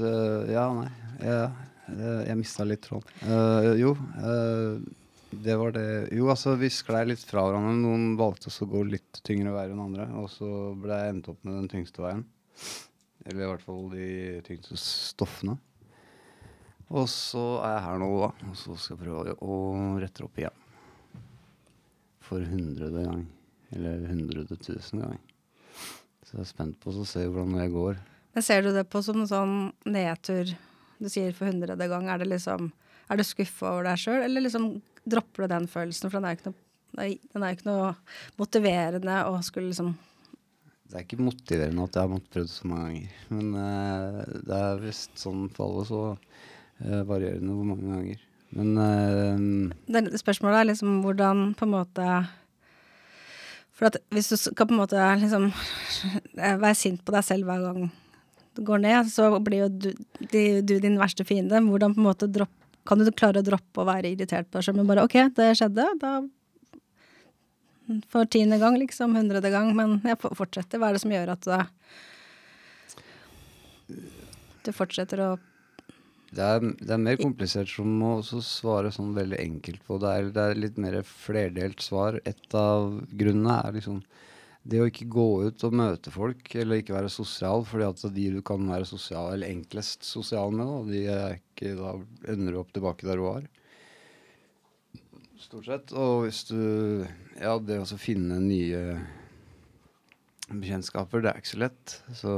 [0.51, 0.91] Ja, nei.
[1.23, 1.51] Jeg,
[1.95, 3.11] jeg, jeg mista litt tråden.
[3.23, 4.81] Uh, jo, eh,
[5.45, 7.75] det var det Jo, altså, vi sklei litt fra hverandre.
[7.79, 10.49] Noen valgte å gå litt tyngre veier enn andre, og så
[10.81, 12.25] ble jeg endt opp med den tyngste veien.
[13.25, 14.09] Eller i hvert fall de
[14.47, 15.57] tyngste stoffene.
[16.93, 18.31] Og så er jeg her nå, da.
[18.51, 19.55] Og så skal jeg prøve å
[20.03, 20.61] rette opp igjen.
[22.25, 23.25] For hundrede gang.
[23.75, 25.17] Eller hundrede tusen gang.
[26.35, 27.99] Så jeg er spent på å se hvordan det går.
[28.35, 29.53] Men ser du det på som en sånn
[29.87, 30.49] nedtur
[30.99, 32.09] du sier for hundrede gang?
[32.11, 32.73] Er det liksom
[33.05, 34.67] Er du skuffa over deg sjøl, eller liksom
[35.07, 36.11] dropper du den følelsen?
[36.11, 36.59] For den er jo ikke noe,
[37.37, 37.93] den er ikke noe
[38.41, 39.95] motiverende å skulle liksom
[40.89, 43.17] Det er ikke motiverende at jeg har måttet prøve så mange ganger.
[43.31, 44.21] Men uh,
[44.51, 48.31] det er visst sånn for alle, så uh, varierende hvor mange ganger.
[48.59, 52.09] Men uh, det, Spørsmålet er liksom hvordan på en måte
[53.75, 57.49] For at hvis du skal på en måte liksom eh, være sint på deg selv
[57.49, 57.89] hver gang
[58.55, 59.91] du går ned, så blir jo du,
[60.63, 61.59] du din verste fiende.
[61.59, 62.53] Hvordan på en måte dropp,
[62.87, 65.51] kan du klare å droppe å være irritert på deg selv, men bare OK, det
[65.59, 66.13] skjedde, da
[68.13, 69.17] For tiende gang, liksom.
[69.19, 69.75] Hundrede gang.
[69.77, 70.79] Men jeg fortsetter.
[70.81, 71.51] Hva er det som gjør at
[73.91, 73.99] du,
[74.65, 75.35] du fortsetter å
[76.35, 79.99] Det er, det er mer komplisert som å svare sånn veldig enkelt på.
[80.03, 82.19] Det er, det er litt mer flerdelt svar.
[82.27, 84.01] Et av grunnene er liksom
[84.65, 88.29] det å ikke gå ut og møte folk, eller ikke være sosial, fordi at de
[88.39, 92.61] du kan være sosial, eller enklest sosial med, da, de er ikke, da ender du
[92.63, 93.45] opp tilbake der du var.
[95.45, 95.93] Stort sett.
[95.93, 97.05] Og hvis du
[97.37, 98.81] Ja, det å finne nye
[100.49, 101.99] bekjentskaper, det er ikke så lett.
[102.17, 102.33] Så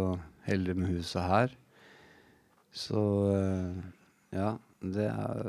[0.48, 1.54] heldig med huset her.
[2.76, 3.76] Så eh,
[4.36, 4.50] ja,
[4.84, 5.46] det er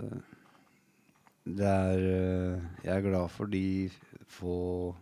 [1.48, 3.90] Det er eh, Jeg er glad for de
[4.32, 4.96] få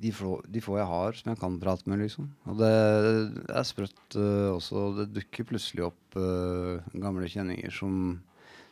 [0.00, 2.30] de få, de få jeg har som jeg kan prate med, liksom.
[2.48, 2.70] Og det,
[3.36, 4.84] det er sprøtt uh, også.
[4.96, 8.14] Det dukker plutselig opp uh, gamle kjenninger som,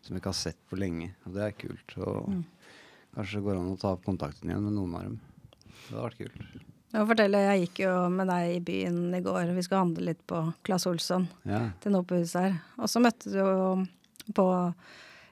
[0.00, 1.10] som jeg ikke har sett på lenge.
[1.26, 1.98] Og det er kult.
[2.00, 2.32] Og
[3.12, 5.20] kanskje det går an å ta opp kontakten igjen med noen av dem.
[5.60, 6.77] Det hadde vært kult.
[6.88, 9.50] Jeg må fortelle, jeg gikk jo med deg i byen i går.
[9.52, 11.66] Vi skulle handle litt på Claes Olsson Ja.
[11.82, 12.54] til noe på huset her.
[12.80, 13.58] Og så møtte du jo
[14.36, 14.46] på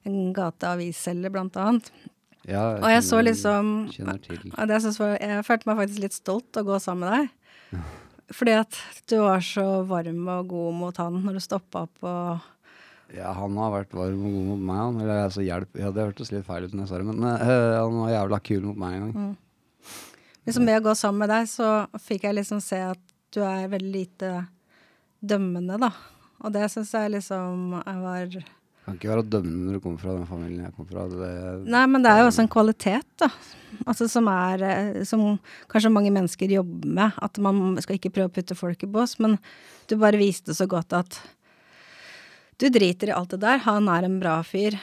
[0.06, 1.88] en gateavisselger, blant annet.
[2.46, 4.42] ja Og jeg så liksom Kjenner til.
[4.52, 7.80] Og det jeg, var, jeg følte meg faktisk litt stolt å gå sammen med deg.
[8.36, 8.76] Fordi at
[9.08, 12.52] du var så varm og god mot han når du stoppa opp og
[13.14, 14.76] Ja, han har vært varm og god mot meg.
[14.82, 15.00] Han.
[15.00, 17.80] Eller altså hjelp Ja, det hørtes litt feil ut når jeg sa det, men uh,
[17.80, 19.34] han var jævla kul mot meg en gang.
[20.46, 21.70] Liksom med å gå sammen med deg, så
[22.06, 23.00] fikk jeg liksom se at
[23.34, 24.30] du er veldig lite
[25.18, 25.90] dømmende, da.
[26.44, 28.34] Og det syns jeg liksom jeg var
[28.86, 31.06] Kan ikke være dømmende når du kommer fra den familien jeg kommer fra.
[31.10, 31.30] Det,
[31.74, 33.30] Nei, men det er jo også en kvalitet, da.
[33.82, 35.24] Altså som er eh, Som
[35.72, 37.18] kanskje mange mennesker jobber med.
[37.18, 39.40] At man skal ikke prøve å putte folk i bås, men
[39.90, 41.18] du bare viste så godt at
[42.62, 43.58] du driter i alt det der.
[43.66, 44.78] Han er en bra fyr.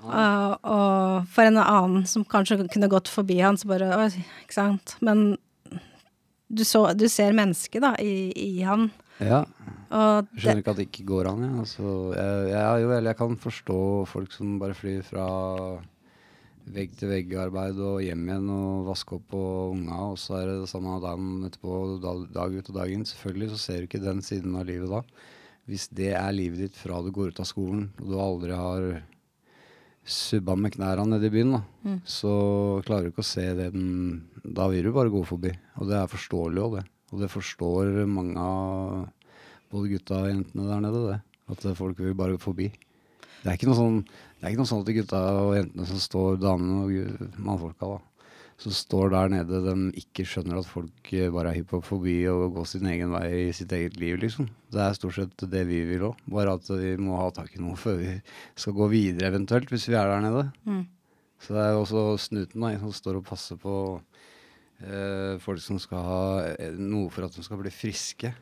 [0.00, 4.08] Uh, og for en annen som kanskje kunne gått forbi han, så bare Oi,
[4.44, 4.96] ikke sant.
[5.04, 5.34] Men
[6.50, 8.90] du, så, du ser mennesket, da, i, i han.
[9.22, 9.44] ja.
[9.90, 11.40] Og Jeg det, skjønner ikke at det ikke går an.
[11.42, 11.54] Ja.
[11.64, 15.24] Altså, jeg, jeg, jo, eller jeg kan forstå folk som bare flyr fra
[16.70, 20.56] vegg til vegg-arbeid og hjem igjen og vaske opp på unga, og så er det
[20.60, 23.06] det samme dagen etterpå, dag, dag ut og dag inn.
[23.08, 25.02] Selvfølgelig så ser du ikke den siden av livet da.
[25.70, 28.86] Hvis det er livet ditt fra du går ut av skolen, og du aldri har
[30.10, 31.62] subba med knærne nede i byen, da,
[32.04, 32.32] så
[32.86, 33.88] klarer du ikke å se det den
[34.42, 35.52] Da vil du bare gå forbi.
[35.78, 36.84] Og det er forståelig òg, det.
[37.12, 39.08] Og det forstår mange av
[39.70, 41.18] både gutta og jentene der nede, det.
[41.50, 42.70] At folk vil bare forbi.
[43.40, 44.00] Det er ikke noe sånn
[44.40, 47.88] det er ikke noe sånn at de gutta og jentene som står, damene og mannfolka,
[47.90, 47.98] da,
[48.60, 52.58] som står der nede, de ikke skjønner at folk eh, bare er på forbi og
[52.58, 54.50] gå sin egen vei i sitt eget liv, liksom.
[54.70, 56.20] Det er stort sett det vi vil òg.
[56.28, 58.18] Bare at vi må ha tak i noe før vi
[58.60, 60.44] skal gå videre, eventuelt, hvis vi er der nede.
[60.68, 60.84] Mm.
[61.40, 63.74] Så det er også snuten da, som står og passer på
[64.84, 68.34] eh, folk som skal ha eh, noe for at de skal bli friske.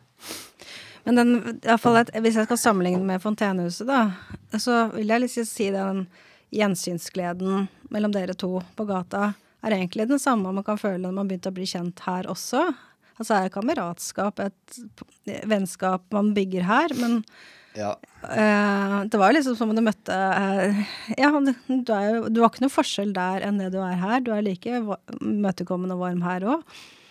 [1.07, 5.15] Men den, i hvert fall at, hvis jeg skal sammenligne med Fontenehuset, da, så vil
[5.15, 6.09] jeg liksom si den
[6.51, 11.29] gjensynsgleden mellom dere to på gata er egentlig den samme man kan føle når man
[11.31, 12.65] begynte å bli kjent her også.
[13.19, 14.77] Altså er kameratskap, et
[15.51, 17.23] vennskap man bygger her, men
[17.79, 17.93] Ja.
[18.25, 20.79] uh, det var jo liksom som om du møtte uh,
[21.19, 24.21] Ja, du, er jo, du har ikke noe forskjell der enn det du er her.
[24.25, 24.79] Du er like
[25.21, 26.63] møtekommende og varm her òg.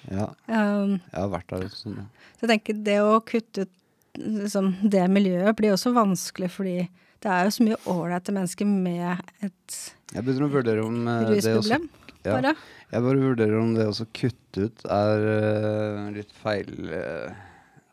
[0.10, 0.30] ja.
[0.48, 2.00] Um, Jeg har vært der sånn.
[2.40, 3.74] så jeg tenker det å kutte ut
[4.18, 6.78] liksom, det miljøet blir også vanskelig, fordi
[7.24, 9.78] det er jo så mye ålreite mennesker med et
[10.14, 11.80] Jeg begynner å vurdere om eh, det også
[12.28, 12.38] ja.
[12.38, 12.54] bare.
[12.92, 17.44] Jeg bare vurderer om det å kutte ut er uh, litt feil uh,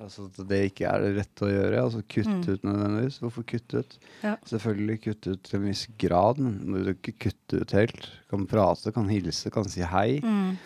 [0.05, 1.83] Altså at det ikke er det rette å gjøre.
[1.87, 3.20] Altså kutte ut nødvendigvis.
[3.23, 3.94] Hvorfor kutte ut?
[4.25, 4.35] Ja.
[4.51, 8.09] Selvfølgelig kutte ut til en viss grad, men du må ikke kutte ut helt.
[8.33, 10.18] Kan prate, kan hilse, kan si hei.
[10.20, 10.59] Mm.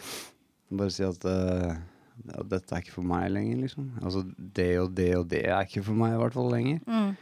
[0.80, 1.76] Bare si at uh,
[2.26, 3.92] ja, dette er ikke for meg lenger, liksom.
[4.02, 4.24] Altså
[4.56, 6.80] det og det og det er ikke for meg i hvert fall lenger.
[6.88, 7.12] Mm.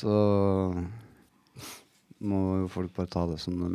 [0.00, 0.18] Så
[2.20, 3.70] må jo folk bare ta det som de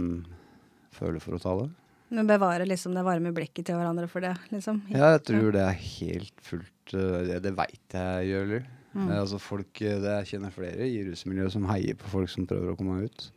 [0.95, 1.71] føler for å ta det.
[2.15, 4.81] Men bevare liksom det varme blikket til hverandre for det, liksom.
[4.93, 8.57] Ja, jeg tror det er helt fullt uh, Det, det veit jeg gjør.
[8.95, 9.09] Mm.
[9.09, 12.47] Eh, altså folk, eh, det Jeg kjenner flere i rusmiljøet som heier på folk som
[12.47, 13.27] prøver å komme ut.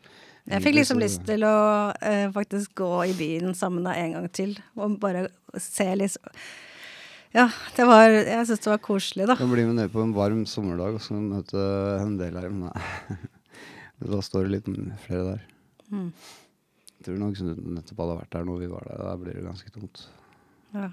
[0.49, 1.59] Jeg fikk liksom lyst til å
[2.01, 5.27] eh, faktisk gå i byen sammen da en gang til, og bare
[5.61, 6.31] se liksom
[7.35, 9.37] Ja, det var Jeg syns det var koselig, da.
[9.37, 11.65] Kan bli med ned på en varm sommerdag og så møte
[11.99, 12.49] en del her.
[12.55, 13.19] Men nei.
[14.15, 14.71] da står det litt
[15.05, 15.49] flere der.
[15.91, 16.13] Mm.
[16.99, 17.39] Jeg tror nok
[17.79, 19.03] nettopp hadde vært der når vi var der.
[19.07, 20.01] Da blir det ganske tomt.
[20.75, 20.89] Ja.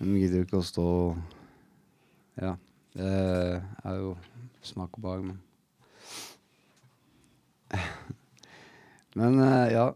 [0.00, 0.88] De gidder jo ikke å stå
[2.40, 2.56] Ja.
[2.90, 4.16] Det er jo
[4.66, 5.38] smak og behag, men
[9.18, 9.86] Men eh, ja.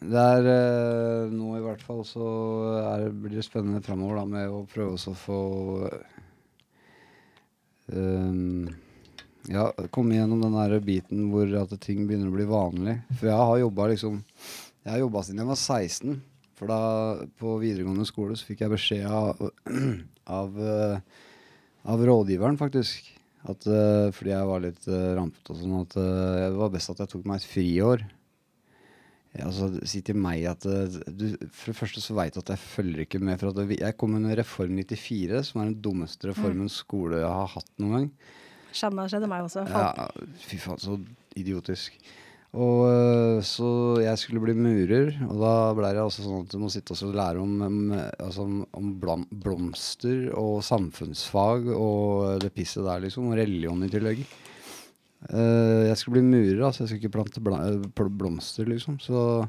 [0.00, 2.26] Det er eh, nå i hvert fall så
[2.80, 5.40] er, blir det spennende framover da, med å prøve å få
[7.92, 8.70] um,
[9.48, 12.98] Ja, komme gjennom den der biten hvor at ting begynner å bli vanlig.
[13.14, 14.18] For jeg har jobba liksom
[14.84, 16.20] Jeg har jobba siden jeg var 16.
[16.60, 16.82] For da
[17.40, 19.40] på videregående skole så fikk jeg beskjed av,
[20.40, 21.24] av, eh,
[21.88, 23.08] av rådgiveren, faktisk.
[23.48, 26.92] At, eh, fordi jeg var litt uh, rampete og sånn, at uh, det var best
[26.92, 28.04] at jeg tok meg et friår.
[29.30, 32.52] Ja, altså, si til meg at uh, du, For det første så veit du at
[32.52, 33.40] jeg følger ikke med.
[33.40, 37.52] For at jeg kom med Reform 94, som er den dummeste reformen skole jeg har
[37.54, 38.12] hatt noen gang.
[38.76, 39.66] Samme skjedde meg også.
[39.68, 40.08] Ja,
[40.46, 40.96] fy faen, så
[41.38, 41.96] idiotisk.
[42.50, 46.58] Og øh, så jeg skulle bli murer, og da ble det altså sånn at du
[46.58, 53.04] må sitte og lære om, altså om, om blomster og samfunnsfag og det pisset der,
[53.06, 53.28] liksom.
[53.30, 54.24] Og religion i tillegg.
[55.28, 56.82] Eh, jeg skulle bli murer, altså.
[56.82, 57.44] Jeg skulle ikke plante
[58.18, 58.98] blomster, liksom.
[58.98, 59.44] Så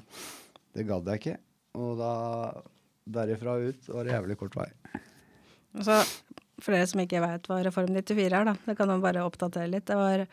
[0.77, 1.37] det gadd jeg ikke.
[1.81, 2.13] Og da
[3.17, 4.69] derifra ut var det jævlig kort vei.
[5.81, 5.97] Så
[6.63, 9.69] for dere som ikke vet hva Reform 94 er, da, det kan man bare oppdatere
[9.71, 9.87] litt.
[9.89, 10.25] Det var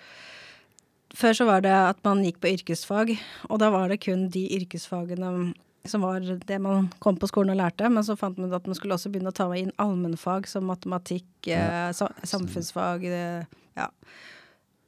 [1.17, 3.15] Før så var det at man gikk på yrkesfag,
[3.49, 5.55] og da var det kun de yrkesfagene
[5.89, 8.77] som var det man kom på skolen og lærte, men så fant man at man
[8.77, 13.47] skulle også begynne å ta inn allmennfag som matematikk, eh, samfunnsfag, eh,
[13.79, 13.89] ja.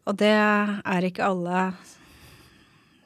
[0.07, 1.71] Og det er ikke alle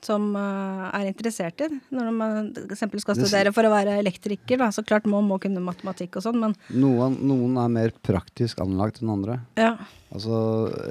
[0.06, 1.68] som eh, er interessert i.
[1.94, 5.62] Når man eksempel skal studere for å være elektriker, da, så klart man må kunne
[5.64, 9.42] matematikk og sånn, men Noen, noen er mer praktisk anlagt enn andre.
[9.60, 9.76] ja.
[10.14, 10.36] Altså,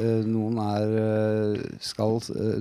[0.03, 2.17] eh, noen er eh, skal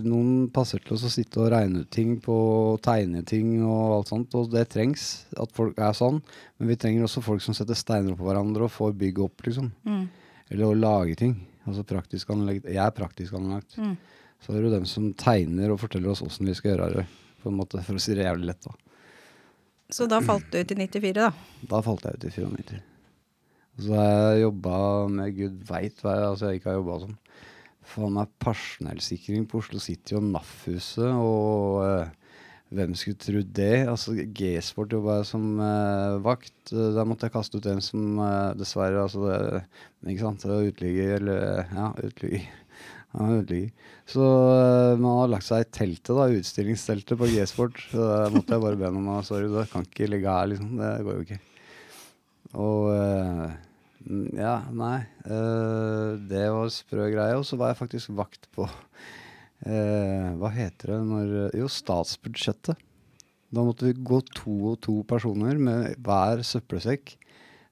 [0.06, 2.36] Noen passer til å sitte og regne ut ting på
[2.84, 6.20] tegne ting og alt sånt, og det trengs at folk er sånn.
[6.60, 9.72] Men vi trenger også folk som setter steiner oppå hverandre og får bygget opp, liksom.
[9.82, 10.04] Mm.
[10.52, 11.34] Eller å lage ting.
[11.66, 12.70] Altså praktisk anlagt.
[12.70, 13.74] Jeg er praktisk anlagt.
[13.78, 13.96] Mm.
[14.42, 17.04] Så er det jo dem som tegner og forteller oss åssen vi skal gjøre det,
[17.42, 18.74] på en måte, for å si det jævlig lett, da.
[19.92, 21.28] Så da falt du ut i 94, da.
[21.68, 22.80] Da falt jeg ut i 94.
[23.72, 24.78] Og så har jeg jobba
[25.12, 27.14] med gud veit hva jeg, altså jeg ikke har jobba som.
[27.92, 32.36] Faen meg personellsikring på Oslo City og NAF-huset, og eh,
[32.72, 33.84] hvem skulle tro det?
[33.90, 36.72] Altså G-sport jobba jeg som eh, vakt.
[36.72, 39.62] Der måtte jeg kaste ut en som eh, dessverre altså det,
[40.08, 40.46] Ikke sant?
[40.46, 42.48] Uteligger, eller Ja, uteligger.
[43.12, 43.72] Uteligger.
[44.08, 47.80] Så eh, man har lagt seg i teltet, da, utstillingsteltet på G-sport.
[47.90, 50.72] Så da måtte jeg bare be om sorry, du kan ikke ligge her, liksom.
[50.80, 51.40] Det går jo ikke.
[52.62, 53.58] Og eh,
[54.40, 54.96] ja, nei.
[55.28, 57.36] eh, det var sprø greie.
[57.36, 58.68] Og så var jeg faktisk vakt på
[59.62, 62.80] Hva heter det når Jo, statsbudsjettet.
[63.52, 67.12] Da måtte vi gå to og to personer med hver søppelsekk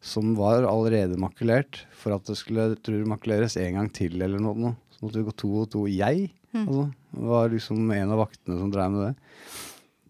[0.00, 2.70] som var allerede makulert, for at det skulle
[3.08, 4.76] makuleres en gang til eller noe.
[5.00, 5.86] Så måtte vi gå to og to.
[5.88, 6.82] Jeg altså,
[7.24, 9.14] var liksom en av vaktene som drev med det.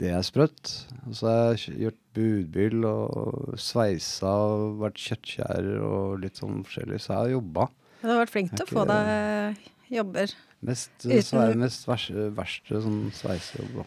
[0.00, 0.72] Det er sprøtt.
[1.07, 6.98] Og så har jeg gjort budbil og sveisa og vært kjøttskjærer og litt sånn forskjellig.
[6.98, 7.68] Så jeg har jobba.
[8.00, 10.35] Du har vært flink til å Er få deg jobber.
[10.61, 13.85] Mest, Uten- det mest verste, verste sånn sveisejobb.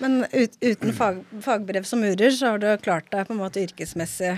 [0.00, 3.60] Men ut, uten fag, fagbrev som murer, så har du klart deg på en måte
[3.60, 4.32] yrkesmessig.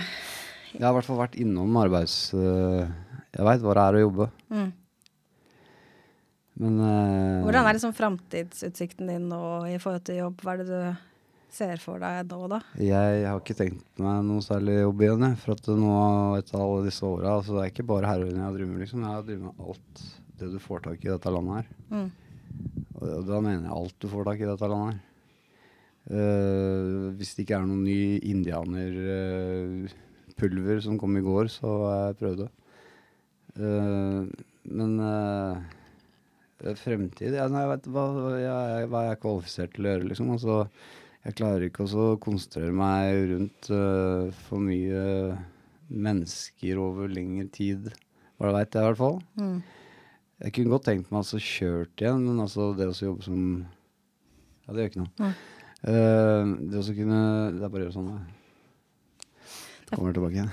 [0.73, 2.33] Jeg har i hvert fall vært innom arbeids...
[2.35, 2.91] øh,
[3.31, 4.27] jeg veit hva det er å jobbe.
[4.51, 4.69] Mm.
[6.61, 10.37] Men uh, Hvordan er liksom framtidsutsikten din nå i forhold til jobb?
[10.45, 10.81] Hva er det du
[11.51, 12.59] ser for deg nå, da?
[12.79, 15.27] Jeg har ikke tenkt meg noe særlig jobb igjen.
[15.27, 15.93] jeg, For at nå
[16.39, 18.81] etter alle disse åra altså Det er ikke bare heroin jeg har drevet med.
[18.85, 19.01] liksom.
[19.07, 19.95] Jeg har drevet med alt
[20.41, 21.67] det du får tak i i dette landet her.
[21.91, 22.11] Mm.
[23.01, 25.01] Og da mener jeg alt du får tak i i dette landet her.
[26.11, 32.19] Uh, hvis det ikke er noen ny indianerpulver som kom i går, så har jeg
[32.23, 32.51] prøvd det.
[33.59, 34.23] Eh,
[34.71, 35.57] men eh,
[36.81, 40.09] fremtid ja, nei, jeg vet, hva, hva, jeg, hva er jeg kvalifisert til å gjøre,
[40.11, 40.33] liksom?
[40.37, 40.57] Altså,
[41.25, 45.03] jeg klarer ikke å konsentrere meg rundt uh, for mye
[45.91, 47.91] mennesker over lengre tid.
[48.41, 49.19] Hva veit jeg, i hvert fall.
[49.41, 49.59] Mm.
[50.41, 53.41] Jeg kunne godt tenkt meg altså kjørt igjen, men altså det å jobbe som
[54.65, 55.13] Ja, det gjør ikke noe.
[55.21, 55.35] Mm.
[55.81, 57.21] Uh, det å kunne
[57.57, 58.37] Det er bare å gjøre sånn, da.
[59.91, 60.47] Kommer tilbake.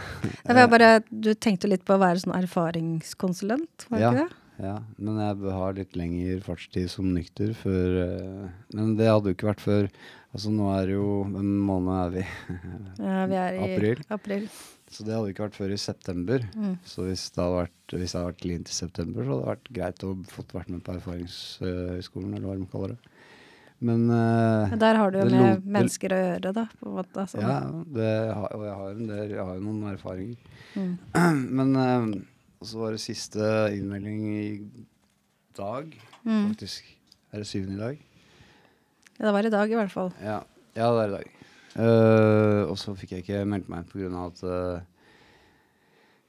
[0.48, 4.12] Det bare, du tenkte litt på å være sånn erfaringskonsulent, var det Ja.
[4.12, 4.47] ikke det?
[4.58, 9.30] Ja, men jeg bør ha litt lengre fartstid som nykter før uh, Men det hadde
[9.30, 9.90] jo ikke vært før
[10.34, 12.24] Altså nå er det jo Hvem måned er vi?
[13.06, 14.02] Ja, vi er i April.
[14.18, 14.48] april.
[14.90, 16.44] Så det hadde ikke vært før i september.
[16.56, 16.74] Mm.
[16.88, 19.50] Så hvis det hadde vært, hvis det hadde vært klint i september, så hadde det
[19.52, 23.12] vært greit å fått vært med på erfaringshøyskolen, eller hva de kaller det.
[23.88, 26.64] Men uh, Men Der har du jo med lot, mennesker å gjøre, da.
[26.80, 27.42] På en måte, altså.
[27.44, 27.58] Ja,
[28.00, 28.08] det,
[28.40, 30.56] har- og jeg har, en del, jeg har jo noen erfaringer.
[30.80, 30.96] Mm.
[31.60, 31.76] Men
[32.62, 33.40] eh, så var det siste
[33.76, 34.86] innmelding i
[35.58, 35.94] dag,
[36.26, 36.50] Mm.
[36.52, 36.84] faktisk.
[37.32, 37.98] Er det syvende i dag?
[39.20, 40.12] Ja, det var i dag, i hvert fall.
[40.22, 40.42] Ja,
[40.76, 41.34] ja det er i dag.
[41.78, 44.26] Uh, og så fikk jeg ikke meldt meg pga.
[44.26, 44.82] at uh,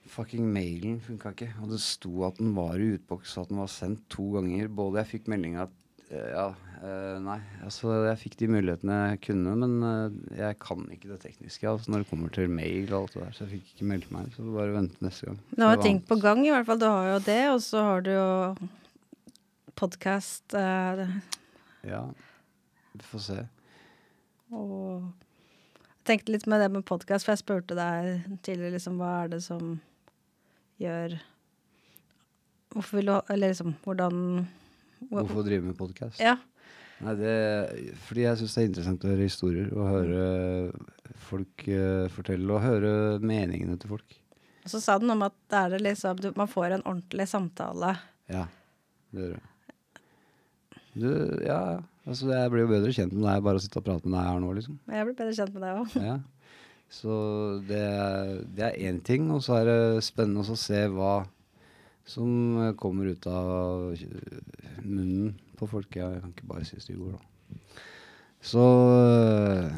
[0.07, 1.51] fucking mailen funka ikke.
[1.63, 4.69] Og det sto at den var i utboks, og at den var sendt to ganger.
[4.69, 5.71] Både jeg fikk melding at
[6.09, 6.47] Ja,
[6.81, 7.37] eh, nei.
[7.67, 11.91] Altså, jeg fikk de mulighetene jeg kunne, men eh, jeg kan ikke det tekniske altså,
[11.93, 13.35] når det kommer til mail og alt det der.
[13.37, 14.31] Så jeg fikk ikke meldt meg.
[14.33, 15.39] Så bare vente neste gang.
[15.53, 16.81] Du har ting på gang, i hvert fall.
[16.81, 18.29] Du har jo det, og så har du jo
[19.79, 21.05] podkast eh,
[21.87, 22.03] Ja.
[22.99, 23.39] Vi får se.
[24.51, 29.11] og Jeg tenkte litt med det med podkast, for jeg spurte deg tidligere liksom hva
[29.27, 29.75] er det som
[30.81, 31.19] gjør
[32.73, 34.55] Hvorfor vil du Eller liksom hvordan hvor-
[35.09, 36.21] Hvorfor drive med podkast?
[36.23, 36.37] Ja.
[36.99, 37.35] Nei, det,
[38.09, 40.23] fordi jeg syns det er interessant å høre historier og høre
[41.29, 42.93] folk uh, fortelle, og høre
[43.23, 44.17] meningene til folk.
[44.65, 46.83] Og så sa du noe om at det er det liksom du, Man får en
[46.83, 47.95] ordentlig samtale.
[48.29, 48.49] Ja,
[49.15, 49.47] det gjør.
[50.99, 51.09] Du,
[51.47, 51.61] ja,
[52.09, 54.27] altså jeg blir jo bedre kjent med deg bare å sitte og prate med deg
[54.33, 54.81] her nå, liksom.
[54.91, 55.97] Jeg blir bedre kjent med deg òg.
[56.03, 56.19] Ja.
[56.91, 57.15] Så
[57.69, 57.85] det,
[58.57, 61.13] det er én ting, og så er det spennende å se hva
[62.09, 65.97] som eh, kommer ut av eh, munnen på folk.
[65.97, 67.61] Jeg kan ikke bare si stygge ord, da.
[68.41, 69.77] Så eh,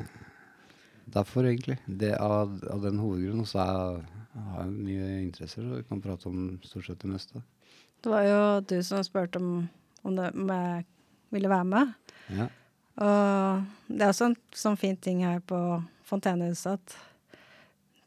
[1.11, 1.81] derfor, egentlig.
[1.87, 3.49] Det av, av den hovedgrunnen.
[3.49, 4.05] Så er,
[4.37, 7.43] har jeg mye interesser, og kan prate om stort sett det meste.
[8.01, 9.67] Det var jo du som spurte om,
[10.03, 10.87] om, det, om jeg
[11.35, 11.95] ville være med.
[12.31, 12.49] Ja.
[13.01, 15.59] Og det er også en sånn fin ting her på
[16.09, 16.97] Fontenehuset at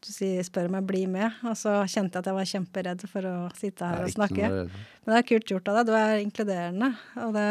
[0.04, 3.04] du sier, spør om jeg blir med, og så kjente jeg at jeg var kjemperedd
[3.10, 4.50] for å sitte her er og snakke.
[5.04, 5.88] Men det er kult gjort av deg.
[5.88, 6.90] Du er inkluderende.
[7.24, 7.46] Og det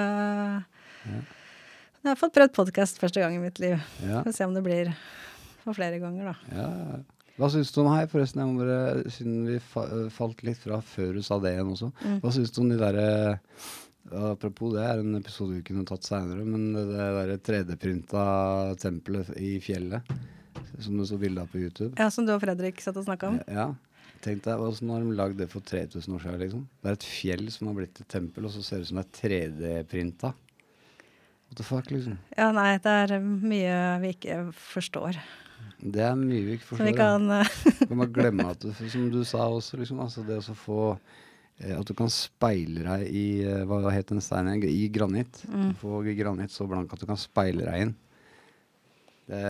[2.04, 3.78] Jeg har fått prøvd podkast første gang i mitt liv.
[4.04, 4.22] Ja.
[4.26, 4.92] Får se om det blir
[5.64, 6.36] for flere ganger, da.
[6.54, 7.02] Ja, ja.
[7.40, 8.44] Hva syns du om her, forresten?
[8.44, 11.90] Jeg må bare, siden vi fa falt litt fra før du sa det igjen også.
[12.04, 12.20] Mm.
[12.22, 13.08] Hva syns du om de derre
[14.14, 18.24] Apropos det er en episode vi kunne tatt seinere, men det derre 3D-printa
[18.78, 20.12] tempelet i fjellet
[20.80, 21.94] som du så bilde av på YouTube.
[22.00, 23.42] Ja, Som du og Fredrik satt og snakka om.
[23.48, 23.72] Ja.
[24.24, 26.40] Tenk deg, Åssen har de lagd det for 3000 år siden?
[26.40, 26.64] Liksom?
[26.80, 29.02] Det er et fjell som har blitt et tempel, og så ser det ut som
[29.02, 30.32] det er 3D-printa.
[31.50, 32.16] What the fuck, liksom?
[32.38, 35.20] Ja, nei, det er mye vi ikke forstår.
[35.84, 36.96] Det er mye vi ikke Så vi forstår.
[36.96, 37.02] ja.
[37.02, 40.56] kan eh, kan bare glemme at du, som du sa også, liksom, altså det å
[40.56, 40.80] få
[41.60, 44.64] eh, At du kan speile deg i eh, Hva het den steinen?
[44.64, 45.44] I granitt.
[45.52, 45.76] Mm.
[45.82, 47.94] Få granitt så blank at du kan speile deg inn.
[49.30, 49.42] Det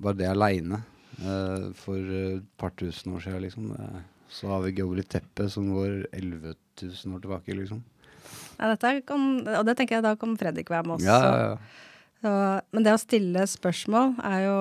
[0.00, 0.82] bare det aleine.
[1.22, 3.70] uh, for eh, et par tusen år siden, liksom.
[3.78, 7.84] eh, så har vi Gobli-teppet som går 11 000 år tilbake, liksom.
[8.58, 8.74] ja,
[9.06, 11.06] kan, Og det tenker jeg da kan Fredrik være med oss.
[11.06, 11.56] Ja, ja, ja.
[12.24, 12.32] Så,
[12.72, 14.58] men det å stille spørsmål er jo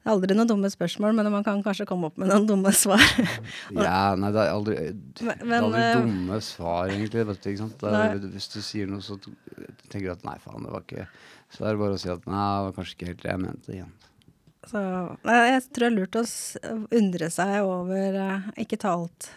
[0.00, 2.70] Det er aldri noen dumme spørsmål, men man kan kanskje komme opp med noen dumme
[2.72, 3.02] svar.
[3.76, 4.76] Ja, nei, det er aldri,
[5.20, 7.26] det er aldri eh, dumme svar, egentlig.
[7.28, 7.84] Vet du, ikke sant?
[7.84, 11.04] Er, hvis du sier noe, så tenker du at nei, faen, det var ikke
[11.52, 13.42] Så er det bare å si at nei, det var kanskje ikke helt det jeg
[13.44, 13.92] mente igjen.
[14.70, 14.80] Så
[15.28, 16.24] nei, jeg tror det er lurt å
[17.00, 19.28] undre seg over eh, Ikke ta alt.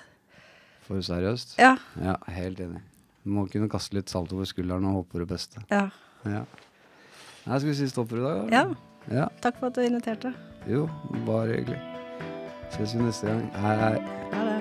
[0.88, 1.58] For seriøst?
[1.60, 1.76] Ja.
[2.00, 2.82] Ja, helt enig.
[3.24, 5.68] Du må kunne kaste litt salt over skulderen og håpe på det beste.
[5.72, 5.90] ja.
[6.24, 6.46] Ja.
[7.44, 8.52] Nei, skal vi si stopp for i dag?
[8.56, 8.62] Ja.
[9.12, 9.28] ja.
[9.44, 10.30] Takk for at du inviterte.
[10.68, 10.90] Jo,
[11.26, 11.80] bare hyggelig.
[12.70, 13.52] Ses vi neste gang.
[13.56, 14.53] Hei, hei.